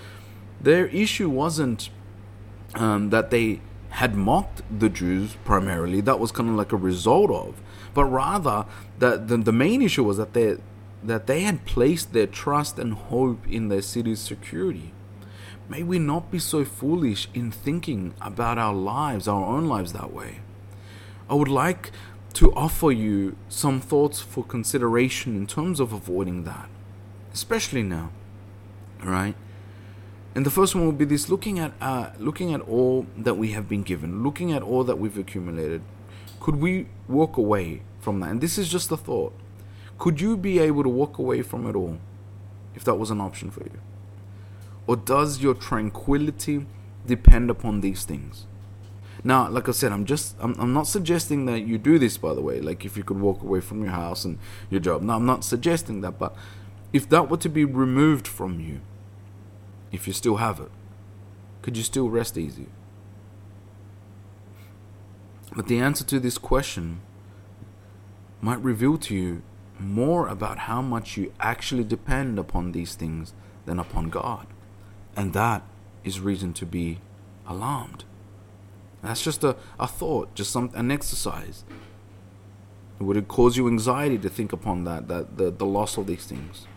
Their 0.61 0.87
issue 0.87 1.29
wasn't 1.29 1.89
um, 2.75 3.09
that 3.09 3.31
they 3.31 3.61
had 3.89 4.15
mocked 4.15 4.61
the 4.79 4.89
Jews 4.89 5.35
primarily, 5.43 6.01
that 6.01 6.19
was 6.19 6.31
kind 6.31 6.49
of 6.49 6.55
like 6.55 6.71
a 6.71 6.77
result 6.77 7.29
of, 7.29 7.61
but 7.93 8.05
rather 8.05 8.65
that 8.99 9.27
the, 9.27 9.37
the 9.37 9.51
main 9.51 9.81
issue 9.81 10.03
was 10.03 10.17
that 10.17 10.33
they 10.33 10.57
that 11.03 11.25
they 11.25 11.41
had 11.41 11.65
placed 11.65 12.13
their 12.13 12.27
trust 12.27 12.77
and 12.77 12.93
hope 12.93 13.47
in 13.47 13.69
their 13.69 13.81
city's 13.81 14.19
security. 14.19 14.93
May 15.67 15.81
we 15.81 15.97
not 15.97 16.29
be 16.29 16.37
so 16.37 16.63
foolish 16.63 17.27
in 17.33 17.49
thinking 17.49 18.13
about 18.21 18.59
our 18.59 18.73
lives, 18.73 19.27
our 19.27 19.43
own 19.43 19.65
lives 19.67 19.93
that 19.93 20.13
way. 20.13 20.41
I 21.27 21.33
would 21.33 21.47
like 21.47 21.91
to 22.33 22.53
offer 22.53 22.91
you 22.91 23.35
some 23.49 23.81
thoughts 23.81 24.19
for 24.19 24.43
consideration 24.43 25.35
in 25.35 25.47
terms 25.47 25.79
of 25.79 25.91
avoiding 25.91 26.43
that, 26.43 26.69
especially 27.33 27.83
now. 27.83 28.11
All 29.03 29.09
right? 29.09 29.35
And 30.33 30.45
the 30.45 30.49
first 30.49 30.75
one 30.75 30.85
will 30.85 30.93
be 30.93 31.05
this: 31.05 31.29
looking 31.29 31.59
at 31.59 31.73
uh, 31.81 32.11
looking 32.17 32.53
at 32.53 32.61
all 32.61 33.05
that 33.17 33.35
we 33.35 33.51
have 33.51 33.67
been 33.67 33.83
given, 33.83 34.23
looking 34.23 34.51
at 34.53 34.61
all 34.63 34.83
that 34.85 34.97
we've 34.97 35.17
accumulated. 35.17 35.81
Could 36.39 36.55
we 36.55 36.87
walk 37.07 37.37
away 37.37 37.83
from 37.99 38.19
that? 38.21 38.31
And 38.31 38.41
this 38.41 38.57
is 38.57 38.69
just 38.69 38.91
a 38.91 38.97
thought. 38.97 39.33
Could 39.99 40.21
you 40.21 40.37
be 40.37 40.57
able 40.59 40.83
to 40.83 40.89
walk 40.89 41.19
away 41.19 41.41
from 41.41 41.67
it 41.67 41.75
all, 41.75 41.99
if 42.73 42.83
that 42.85 42.95
was 42.95 43.11
an 43.11 43.21
option 43.21 43.51
for 43.51 43.63
you? 43.63 43.79
Or 44.87 44.95
does 44.95 45.41
your 45.41 45.53
tranquility 45.53 46.65
depend 47.05 47.49
upon 47.49 47.81
these 47.81 48.03
things? 48.05 48.47
Now, 49.23 49.47
like 49.49 49.69
I 49.69 49.73
said, 49.73 49.91
I'm 49.91 50.05
just 50.05 50.35
I'm, 50.39 50.55
I'm 50.59 50.73
not 50.73 50.87
suggesting 50.87 51.45
that 51.45 51.61
you 51.61 51.77
do 51.77 51.99
this. 51.99 52.17
By 52.17 52.33
the 52.33 52.41
way, 52.41 52.61
like 52.61 52.85
if 52.85 52.95
you 52.95 53.03
could 53.03 53.19
walk 53.19 53.43
away 53.43 53.59
from 53.59 53.83
your 53.83 53.91
house 53.91 54.23
and 54.25 54.39
your 54.69 54.79
job. 54.79 55.01
No, 55.01 55.13
I'm 55.13 55.25
not 55.25 55.43
suggesting 55.43 56.01
that. 56.01 56.17
But 56.17 56.35
if 56.93 57.07
that 57.09 57.29
were 57.29 57.37
to 57.37 57.49
be 57.49 57.65
removed 57.65 58.27
from 58.27 58.59
you 58.61 58.79
if 59.91 60.07
you 60.07 60.13
still 60.13 60.37
have 60.37 60.59
it? 60.59 60.71
Could 61.61 61.77
you 61.77 61.83
still 61.83 62.09
rest 62.09 62.37
easy? 62.37 62.67
But 65.55 65.67
the 65.67 65.79
answer 65.79 66.05
to 66.05 66.19
this 66.19 66.37
question 66.37 67.01
might 68.39 68.61
reveal 68.61 68.97
to 68.97 69.15
you 69.15 69.41
more 69.79 70.27
about 70.27 70.59
how 70.59 70.81
much 70.81 71.17
you 71.17 71.33
actually 71.39 71.83
depend 71.83 72.39
upon 72.39 72.71
these 72.71 72.95
things 72.95 73.33
than 73.65 73.79
upon 73.79 74.09
God. 74.09 74.47
And 75.15 75.33
that 75.33 75.63
is 76.03 76.19
reason 76.19 76.53
to 76.53 76.65
be 76.65 76.99
alarmed. 77.45 78.05
That's 79.01 79.23
just 79.23 79.43
a, 79.43 79.55
a 79.79 79.87
thought, 79.87 80.33
just 80.35 80.51
some 80.51 80.71
an 80.73 80.91
exercise. 80.91 81.63
Would 82.99 83.17
it 83.17 83.27
cause 83.27 83.57
you 83.57 83.67
anxiety 83.67 84.19
to 84.19 84.29
think 84.29 84.53
upon 84.53 84.83
that, 84.83 85.07
that 85.07 85.37
the, 85.37 85.49
the 85.49 85.65
loss 85.65 85.97
of 85.97 86.05
these 86.05 86.25
things? 86.25 86.67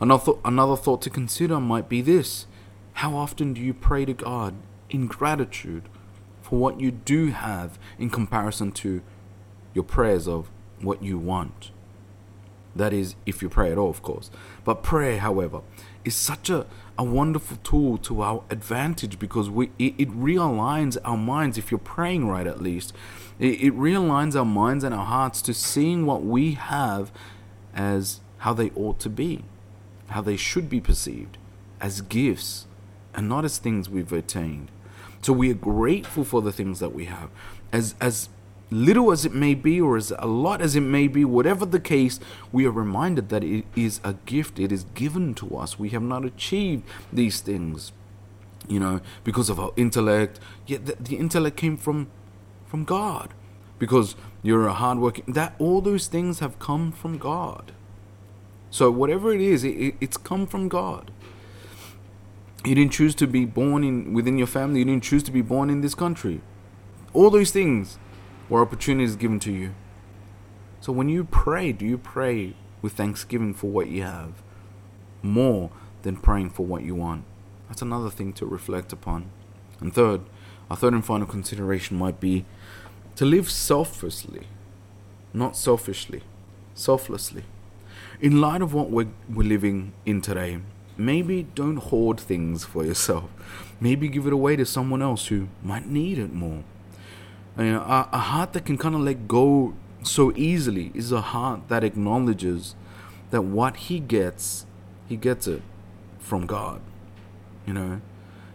Another, 0.00 0.32
another 0.44 0.76
thought 0.76 1.02
to 1.02 1.10
consider 1.10 1.60
might 1.60 1.88
be 1.88 2.00
this 2.00 2.46
How 2.94 3.14
often 3.16 3.54
do 3.54 3.60
you 3.60 3.74
pray 3.74 4.04
to 4.04 4.14
God 4.14 4.54
in 4.90 5.06
gratitude 5.06 5.88
for 6.40 6.58
what 6.58 6.80
you 6.80 6.90
do 6.90 7.28
have 7.28 7.78
in 7.98 8.10
comparison 8.10 8.72
to 8.72 9.02
your 9.74 9.84
prayers 9.84 10.28
of 10.28 10.50
what 10.80 11.02
you 11.02 11.18
want? 11.18 11.70
That 12.76 12.92
is, 12.92 13.16
if 13.26 13.42
you 13.42 13.48
pray 13.48 13.72
at 13.72 13.78
all, 13.78 13.90
of 13.90 14.02
course. 14.02 14.30
But 14.64 14.84
prayer, 14.84 15.18
however, 15.18 15.62
is 16.04 16.14
such 16.14 16.48
a, 16.48 16.64
a 16.96 17.02
wonderful 17.02 17.58
tool 17.64 17.98
to 17.98 18.22
our 18.22 18.44
advantage 18.50 19.18
because 19.18 19.50
we 19.50 19.70
it, 19.78 19.94
it 19.98 20.10
realigns 20.10 20.96
our 21.04 21.16
minds. 21.16 21.58
If 21.58 21.72
you're 21.72 21.78
praying 21.78 22.28
right, 22.28 22.46
at 22.46 22.62
least, 22.62 22.92
it, 23.38 23.60
it 23.60 23.76
realigns 23.76 24.36
our 24.36 24.44
minds 24.44 24.84
and 24.84 24.94
our 24.94 25.06
hearts 25.06 25.42
to 25.42 25.54
seeing 25.54 26.06
what 26.06 26.22
we 26.24 26.52
have 26.52 27.10
as 27.74 28.20
how 28.38 28.54
they 28.54 28.70
ought 28.76 29.00
to 29.00 29.10
be, 29.10 29.44
how 30.08 30.20
they 30.20 30.36
should 30.36 30.68
be 30.68 30.80
perceived, 30.80 31.38
as 31.80 32.00
gifts 32.00 32.66
and 33.14 33.28
not 33.28 33.44
as 33.44 33.58
things 33.58 33.88
we've 33.88 34.12
attained. 34.12 34.70
So 35.22 35.32
we 35.32 35.50
are 35.50 35.54
grateful 35.54 36.24
for 36.24 36.42
the 36.42 36.52
things 36.52 36.78
that 36.80 36.94
we 36.94 37.06
have. 37.06 37.30
As 37.72 37.94
as 38.00 38.28
little 38.70 39.10
as 39.10 39.24
it 39.24 39.34
may 39.34 39.54
be, 39.54 39.80
or 39.80 39.96
as 39.96 40.12
a 40.18 40.26
lot 40.26 40.60
as 40.60 40.76
it 40.76 40.82
may 40.82 41.08
be, 41.08 41.24
whatever 41.24 41.64
the 41.64 41.80
case, 41.80 42.20
we 42.52 42.66
are 42.66 42.70
reminded 42.70 43.30
that 43.30 43.42
it 43.42 43.64
is 43.74 44.00
a 44.04 44.12
gift. 44.26 44.58
It 44.58 44.70
is 44.70 44.84
given 44.94 45.34
to 45.36 45.56
us. 45.56 45.78
We 45.78 45.88
have 45.90 46.02
not 46.02 46.24
achieved 46.24 46.84
these 47.12 47.40
things, 47.40 47.92
you 48.68 48.78
know, 48.78 49.00
because 49.24 49.48
of 49.48 49.58
our 49.58 49.72
intellect. 49.76 50.38
Yet 50.66 50.86
the, 50.86 50.96
the 51.00 51.16
intellect 51.16 51.56
came 51.56 51.76
from 51.76 52.08
from 52.66 52.84
God, 52.84 53.32
because 53.78 54.14
you're 54.42 54.66
a 54.66 54.74
hardworking. 54.74 55.24
That 55.26 55.54
all 55.58 55.80
those 55.80 56.06
things 56.06 56.40
have 56.40 56.58
come 56.58 56.92
from 56.92 57.16
God. 57.18 57.72
So 58.70 58.90
whatever 58.90 59.32
it 59.32 59.40
is, 59.40 59.64
it, 59.64 59.94
it's 60.00 60.16
come 60.16 60.46
from 60.46 60.68
God. 60.68 61.10
You 62.64 62.74
didn't 62.74 62.92
choose 62.92 63.14
to 63.16 63.26
be 63.26 63.44
born 63.44 63.84
in 63.84 64.12
within 64.12 64.36
your 64.36 64.46
family. 64.46 64.80
You 64.80 64.84
didn't 64.84 65.04
choose 65.04 65.22
to 65.24 65.32
be 65.32 65.42
born 65.42 65.70
in 65.70 65.80
this 65.80 65.94
country. 65.94 66.40
All 67.12 67.30
those 67.30 67.50
things 67.50 67.98
or 68.50 68.60
opportunities 68.60 69.16
given 69.16 69.38
to 69.40 69.52
you. 69.52 69.74
So 70.80 70.92
when 70.92 71.08
you 71.08 71.24
pray, 71.24 71.72
do 71.72 71.84
you 71.84 71.98
pray 71.98 72.54
with 72.82 72.92
thanksgiving 72.92 73.54
for 73.54 73.70
what 73.70 73.88
you 73.88 74.02
have 74.02 74.42
more 75.22 75.70
than 76.02 76.16
praying 76.16 76.50
for 76.50 76.66
what 76.66 76.82
you 76.82 76.94
want? 76.94 77.24
That's 77.68 77.82
another 77.82 78.10
thing 78.10 78.32
to 78.34 78.46
reflect 78.46 78.92
upon. 78.92 79.30
And 79.80 79.94
third, 79.94 80.22
our 80.70 80.76
third 80.76 80.94
and 80.94 81.04
final 81.04 81.26
consideration 81.26 81.96
might 81.96 82.20
be 82.20 82.44
to 83.16 83.24
live 83.24 83.50
selflessly, 83.50 84.46
not 85.32 85.56
selfishly, 85.56 86.22
selflessly. 86.74 87.44
In 88.20 88.40
light 88.40 88.62
of 88.62 88.74
what 88.74 88.90
we're, 88.90 89.06
we're 89.32 89.46
living 89.46 89.92
in 90.04 90.20
today, 90.20 90.58
maybe 90.96 91.44
don't 91.54 91.76
hoard 91.76 92.18
things 92.18 92.64
for 92.64 92.84
yourself. 92.84 93.30
Maybe 93.80 94.08
give 94.08 94.26
it 94.26 94.32
away 94.32 94.56
to 94.56 94.66
someone 94.66 95.02
else 95.02 95.28
who 95.28 95.46
might 95.62 95.86
need 95.86 96.18
it 96.18 96.32
more. 96.32 96.64
You 97.56 97.72
know, 97.74 97.80
a, 97.82 98.08
a 98.12 98.18
heart 98.18 98.54
that 98.54 98.64
can 98.64 98.76
kind 98.76 98.96
of 98.96 99.02
let 99.02 99.28
go 99.28 99.74
so 100.02 100.32
easily 100.34 100.90
is 100.94 101.12
a 101.12 101.20
heart 101.20 101.68
that 101.68 101.84
acknowledges 101.84 102.74
that 103.30 103.42
what 103.42 103.76
he 103.76 104.00
gets, 104.00 104.66
he 105.08 105.16
gets 105.16 105.46
it 105.46 105.62
from 106.18 106.46
God. 106.46 106.80
You 107.66 107.74
know, 107.74 108.00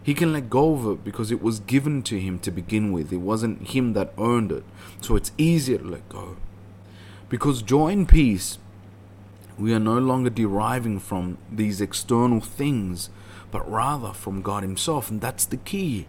he 0.02 0.12
can 0.12 0.34
let 0.34 0.50
go 0.50 0.74
of 0.74 0.86
it 0.86 1.04
because 1.04 1.30
it 1.30 1.40
was 1.42 1.60
given 1.60 2.02
to 2.02 2.20
him 2.20 2.38
to 2.40 2.50
begin 2.50 2.92
with. 2.92 3.10
It 3.14 3.18
wasn't 3.18 3.68
him 3.68 3.94
that 3.94 4.12
earned 4.18 4.52
it. 4.52 4.64
So 5.00 5.16
it's 5.16 5.32
easier 5.38 5.78
to 5.78 5.84
let 5.84 6.06
go. 6.10 6.36
Because 7.30 7.62
joy 7.62 7.88
and 7.88 8.06
peace, 8.06 8.58
we 9.58 9.72
are 9.72 9.80
no 9.80 9.98
longer 9.98 10.30
deriving 10.30 10.98
from 10.98 11.38
these 11.50 11.80
external 11.80 12.40
things, 12.40 13.10
but 13.50 13.70
rather 13.70 14.12
from 14.12 14.42
God 14.42 14.62
Himself. 14.62 15.10
And 15.10 15.20
that's 15.20 15.44
the 15.44 15.56
key. 15.56 16.06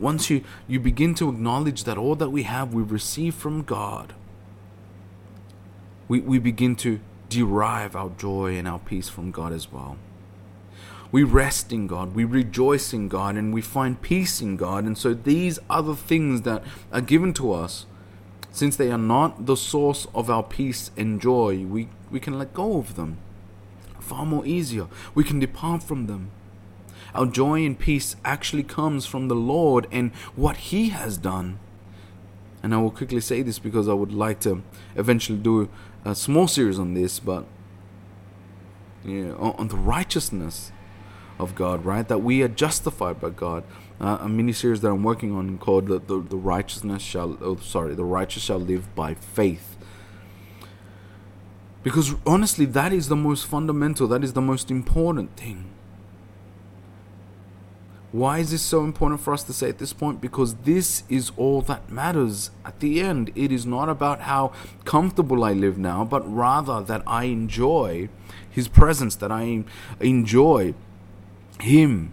Once 0.00 0.30
you, 0.30 0.42
you 0.66 0.80
begin 0.80 1.14
to 1.14 1.28
acknowledge 1.28 1.84
that 1.84 1.98
all 1.98 2.14
that 2.16 2.30
we 2.30 2.44
have 2.44 2.74
we 2.74 2.82
receive 2.82 3.34
from 3.34 3.62
God, 3.62 4.14
we, 6.08 6.20
we 6.20 6.38
begin 6.38 6.74
to 6.76 7.00
derive 7.28 7.94
our 7.94 8.10
joy 8.10 8.56
and 8.56 8.66
our 8.66 8.78
peace 8.78 9.08
from 9.08 9.30
God 9.30 9.52
as 9.52 9.70
well. 9.70 9.96
We 11.10 11.22
rest 11.22 11.72
in 11.72 11.86
God, 11.86 12.14
we 12.14 12.24
rejoice 12.24 12.92
in 12.92 13.08
God, 13.08 13.36
and 13.36 13.52
we 13.52 13.62
find 13.62 14.00
peace 14.00 14.40
in 14.40 14.56
God. 14.56 14.84
And 14.84 14.96
so 14.96 15.14
these 15.14 15.58
other 15.70 15.94
things 15.94 16.42
that 16.42 16.62
are 16.92 17.00
given 17.00 17.32
to 17.34 17.52
us, 17.52 17.86
since 18.50 18.76
they 18.76 18.90
are 18.90 18.98
not 18.98 19.46
the 19.46 19.56
source 19.56 20.06
of 20.14 20.28
our 20.28 20.42
peace 20.42 20.90
and 20.96 21.20
joy, 21.20 21.64
we, 21.64 21.88
we 22.10 22.20
can 22.20 22.38
let 22.38 22.54
go 22.54 22.78
of 22.78 22.96
them 22.96 23.18
far 24.08 24.24
more 24.24 24.46
easier. 24.46 24.86
We 25.14 25.22
can 25.22 25.38
depart 25.38 25.82
from 25.82 26.06
them. 26.06 26.30
Our 27.14 27.26
joy 27.26 27.64
and 27.64 27.78
peace 27.78 28.16
actually 28.24 28.62
comes 28.62 29.06
from 29.06 29.28
the 29.28 29.34
Lord 29.34 29.86
and 29.92 30.12
what 30.34 30.56
He 30.56 30.88
has 30.90 31.18
done. 31.18 31.58
And 32.62 32.74
I 32.74 32.78
will 32.78 32.90
quickly 32.90 33.20
say 33.20 33.42
this 33.42 33.58
because 33.58 33.88
I 33.88 33.94
would 33.94 34.12
like 34.12 34.40
to 34.40 34.62
eventually 34.96 35.38
do 35.38 35.68
a 36.04 36.14
small 36.14 36.48
series 36.48 36.78
on 36.78 36.94
this, 36.94 37.20
but 37.20 37.46
yeah, 39.04 39.32
on 39.32 39.68
the 39.68 39.76
righteousness 39.76 40.72
of 41.38 41.54
God, 41.54 41.84
right? 41.84 42.06
That 42.08 42.18
we 42.18 42.42
are 42.42 42.48
justified 42.48 43.20
by 43.20 43.30
God. 43.30 43.64
Uh, 44.00 44.18
a 44.20 44.28
mini 44.28 44.52
series 44.52 44.80
that 44.80 44.88
I'm 44.88 45.02
working 45.02 45.34
on 45.34 45.58
called 45.58 45.86
the, 45.86 45.98
the, 45.98 46.20
the 46.20 46.36
righteousness 46.36 47.02
shall 47.02 47.36
oh, 47.40 47.56
sorry 47.56 47.96
the 47.96 48.04
righteous 48.04 48.42
shall 48.44 48.58
live 48.58 48.94
by 48.94 49.14
faith. 49.14 49.76
Because 51.88 52.14
honestly, 52.26 52.66
that 52.66 52.92
is 52.92 53.08
the 53.08 53.16
most 53.16 53.46
fundamental. 53.46 54.06
That 54.08 54.22
is 54.22 54.34
the 54.34 54.42
most 54.42 54.70
important 54.70 55.34
thing. 55.38 55.70
Why 58.12 58.40
is 58.40 58.50
this 58.50 58.60
so 58.60 58.84
important 58.84 59.22
for 59.22 59.32
us 59.32 59.42
to 59.44 59.54
say 59.54 59.70
at 59.70 59.78
this 59.78 59.94
point? 59.94 60.20
Because 60.20 60.56
this 60.56 61.04
is 61.08 61.32
all 61.38 61.62
that 61.62 61.90
matters. 61.90 62.50
At 62.62 62.80
the 62.80 63.00
end, 63.00 63.32
it 63.34 63.50
is 63.50 63.64
not 63.64 63.88
about 63.88 64.20
how 64.20 64.52
comfortable 64.84 65.42
I 65.42 65.54
live 65.54 65.78
now, 65.78 66.04
but 66.04 66.30
rather 66.30 66.82
that 66.82 67.02
I 67.06 67.24
enjoy 67.24 68.10
His 68.50 68.68
presence, 68.68 69.16
that 69.16 69.32
I 69.32 69.64
enjoy 69.98 70.74
Him. 71.58 72.12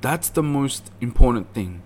That's 0.00 0.30
the 0.30 0.42
most 0.42 0.90
important 1.02 1.52
thing. 1.52 1.82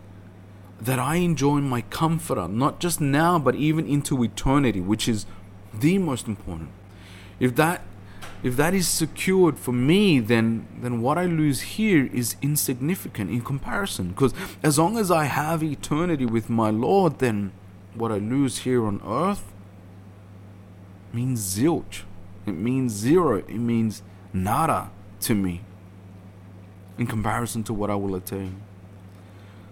That 0.80 1.00
I 1.00 1.16
enjoy 1.16 1.58
my 1.58 1.80
comforter, 1.80 2.46
not 2.46 2.78
just 2.78 3.00
now, 3.00 3.40
but 3.40 3.56
even 3.56 3.84
into 3.84 4.22
eternity, 4.22 4.80
which 4.80 5.08
is 5.08 5.26
the 5.74 5.98
most 5.98 6.26
important. 6.26 6.70
If 7.40 7.56
that 7.56 7.82
if 8.42 8.56
that 8.56 8.74
is 8.74 8.88
secured 8.88 9.58
for 9.58 9.72
me, 9.72 10.18
then 10.18 10.66
then 10.80 11.00
what 11.00 11.16
I 11.18 11.26
lose 11.26 11.60
here 11.76 12.06
is 12.12 12.36
insignificant 12.42 13.30
in 13.30 13.40
comparison. 13.40 14.08
Because 14.08 14.34
as 14.62 14.78
long 14.78 14.98
as 14.98 15.10
I 15.10 15.24
have 15.24 15.62
eternity 15.62 16.26
with 16.26 16.50
my 16.50 16.70
Lord, 16.70 17.18
then 17.20 17.52
what 17.94 18.10
I 18.10 18.18
lose 18.18 18.58
here 18.58 18.84
on 18.84 19.00
earth 19.06 19.52
means 21.12 21.40
zilch. 21.40 22.02
It 22.46 22.52
means 22.52 22.92
zero. 22.92 23.36
It 23.38 23.58
means 23.58 24.02
nada 24.32 24.90
to 25.20 25.34
me 25.34 25.60
in 26.98 27.06
comparison 27.06 27.62
to 27.64 27.72
what 27.72 27.90
I 27.90 27.94
will 27.94 28.14
attain. 28.14 28.62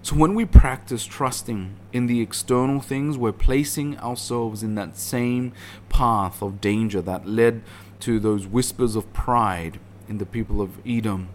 So 0.02 0.16
when 0.16 0.34
we 0.34 0.46
practice 0.46 1.04
trusting 1.04 1.76
in 1.92 2.06
the 2.06 2.20
external 2.20 2.80
things, 2.80 3.18
we're 3.18 3.32
placing 3.32 3.98
ourselves 3.98 4.62
in 4.62 4.74
that 4.76 4.96
same 4.96 5.52
path 5.88 6.42
of 6.42 6.60
danger 6.60 7.02
that 7.02 7.28
led 7.28 7.62
to 8.00 8.18
those 8.18 8.46
whispers 8.46 8.96
of 8.96 9.12
pride 9.12 9.78
in 10.08 10.18
the 10.18 10.26
people 10.26 10.62
of 10.62 10.78
Edom, 10.86 11.28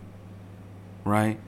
right? 1.03 1.39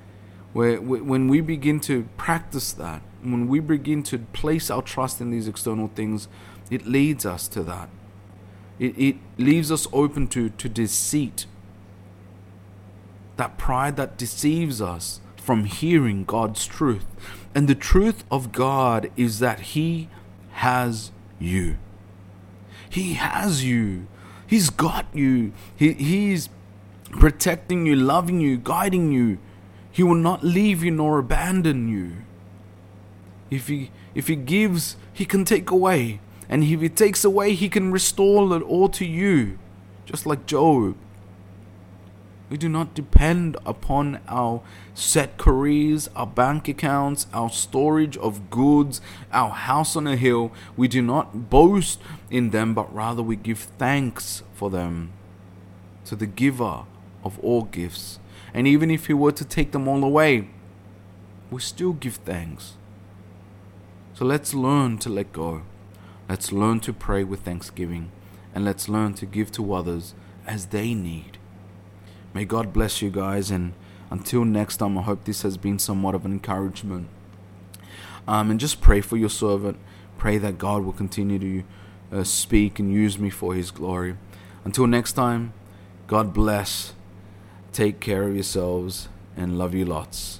Where 0.53 0.79
when 0.79 1.27
we 1.27 1.41
begin 1.41 1.79
to 1.81 2.07
practice 2.17 2.71
that, 2.73 3.01
when 3.21 3.47
we 3.47 3.59
begin 3.59 4.03
to 4.03 4.19
place 4.19 4.69
our 4.69 4.83
trust 4.83 5.19
in 5.19 5.31
these 5.31 5.47
external 5.47 5.87
things, 5.87 6.27
it 6.69 6.85
leads 6.85 7.25
us 7.25 7.47
to 7.49 7.63
that. 7.63 7.89
It, 8.79 8.97
it 8.97 9.15
leaves 9.37 9.71
us 9.71 9.87
open 9.91 10.27
to, 10.27 10.49
to 10.49 10.69
deceit. 10.69 11.47
That 13.37 13.57
pride 13.57 13.97
that 13.97 14.17
deceives 14.17 14.81
us 14.81 15.19
from 15.47 15.63
hearing 15.63 16.25
God's 16.25 16.65
truth. 16.65 17.05
And 17.55 17.69
the 17.69 17.73
truth 17.73 18.25
of 18.29 18.51
God 18.51 19.09
is 19.15 19.39
that 19.39 19.71
He 19.71 20.09
has 20.51 21.11
you. 21.39 21.77
He 22.89 23.13
has 23.13 23.63
you. 23.63 24.07
He's 24.45 24.69
got 24.69 25.05
you. 25.13 25.53
He, 25.73 25.93
he's 25.93 26.49
protecting 27.11 27.85
you, 27.85 27.95
loving 27.95 28.41
you, 28.41 28.57
guiding 28.57 29.13
you. 29.13 29.39
He 29.89 30.03
will 30.03 30.15
not 30.15 30.43
leave 30.43 30.83
you 30.83 30.91
nor 30.91 31.17
abandon 31.17 31.87
you. 31.87 32.11
If 33.49 33.69
he 33.69 33.91
if 34.13 34.27
he 34.27 34.35
gives, 34.35 34.97
he 35.13 35.23
can 35.23 35.45
take 35.45 35.71
away. 35.71 36.19
And 36.49 36.63
if 36.63 36.81
He 36.81 36.89
takes 36.89 37.23
away, 37.23 37.53
He 37.53 37.69
can 37.69 37.91
restore 37.91 38.55
it 38.55 38.63
all 38.63 38.89
to 38.89 39.05
you, 39.05 39.57
just 40.05 40.25
like 40.25 40.45
Job. 40.45 40.95
We 42.49 42.57
do 42.57 42.69
not 42.69 42.93
depend 42.93 43.57
upon 43.65 44.21
our 44.27 44.61
set 44.93 45.37
careers, 45.37 46.09
our 46.15 46.27
bank 46.27 46.69
accounts, 46.69 47.27
our 47.33 47.49
storage 47.49 48.15
of 48.17 48.49
goods, 48.49 49.01
our 49.33 49.49
house 49.49 49.97
on 49.97 50.07
a 50.07 50.15
hill. 50.15 50.53
We 50.77 50.87
do 50.87 51.01
not 51.01 51.49
boast 51.49 51.99
in 52.31 52.51
them, 52.51 52.73
but 52.73 52.93
rather 52.93 53.21
we 53.21 53.35
give 53.35 53.59
thanks 53.77 54.43
for 54.53 54.69
them 54.69 55.11
to 56.05 56.15
the 56.15 56.25
giver 56.25 56.85
of 57.23 57.37
all 57.39 57.63
gifts. 57.63 58.19
And 58.53 58.65
even 58.65 58.89
if 58.89 59.07
He 59.07 59.13
were 59.13 59.33
to 59.33 59.43
take 59.43 59.73
them 59.73 59.87
all 59.87 60.03
away, 60.03 60.47
we 61.51 61.59
still 61.59 61.93
give 61.93 62.15
thanks. 62.15 62.75
So 64.13 64.23
let's 64.23 64.53
learn 64.53 64.97
to 64.99 65.09
let 65.09 65.33
go. 65.33 65.63
Let's 66.29 66.51
learn 66.53 66.79
to 66.81 66.93
pray 66.93 67.25
with 67.25 67.41
thanksgiving. 67.41 68.09
And 68.55 68.63
let's 68.63 68.87
learn 68.87 69.13
to 69.15 69.25
give 69.25 69.51
to 69.53 69.73
others 69.73 70.15
as 70.47 70.67
they 70.67 70.93
need. 70.93 71.36
May 72.37 72.45
God 72.45 72.71
bless 72.71 73.01
you 73.01 73.09
guys. 73.09 73.49
And 73.49 73.73
until 74.11 74.45
next 74.45 74.77
time, 74.77 74.95
I 74.95 75.01
hope 75.01 75.23
this 75.23 75.41
has 75.41 75.57
been 75.57 75.79
somewhat 75.79 76.13
of 76.13 76.23
an 76.23 76.31
encouragement. 76.31 77.07
Um, 78.27 78.51
and 78.51 78.59
just 78.59 78.79
pray 78.79 79.01
for 79.01 79.17
your 79.17 79.31
servant. 79.31 79.79
Pray 80.19 80.37
that 80.37 80.59
God 80.59 80.83
will 80.83 80.93
continue 80.93 81.39
to 81.39 82.19
uh, 82.19 82.23
speak 82.23 82.77
and 82.77 82.93
use 82.93 83.17
me 83.17 83.31
for 83.31 83.55
His 83.55 83.71
glory. 83.71 84.17
Until 84.63 84.85
next 84.85 85.13
time, 85.13 85.53
God 86.05 86.31
bless. 86.31 86.93
Take 87.73 87.99
care 87.99 88.27
of 88.27 88.35
yourselves 88.35 89.09
and 89.35 89.57
love 89.57 89.73
you 89.73 89.85
lots. 89.85 90.39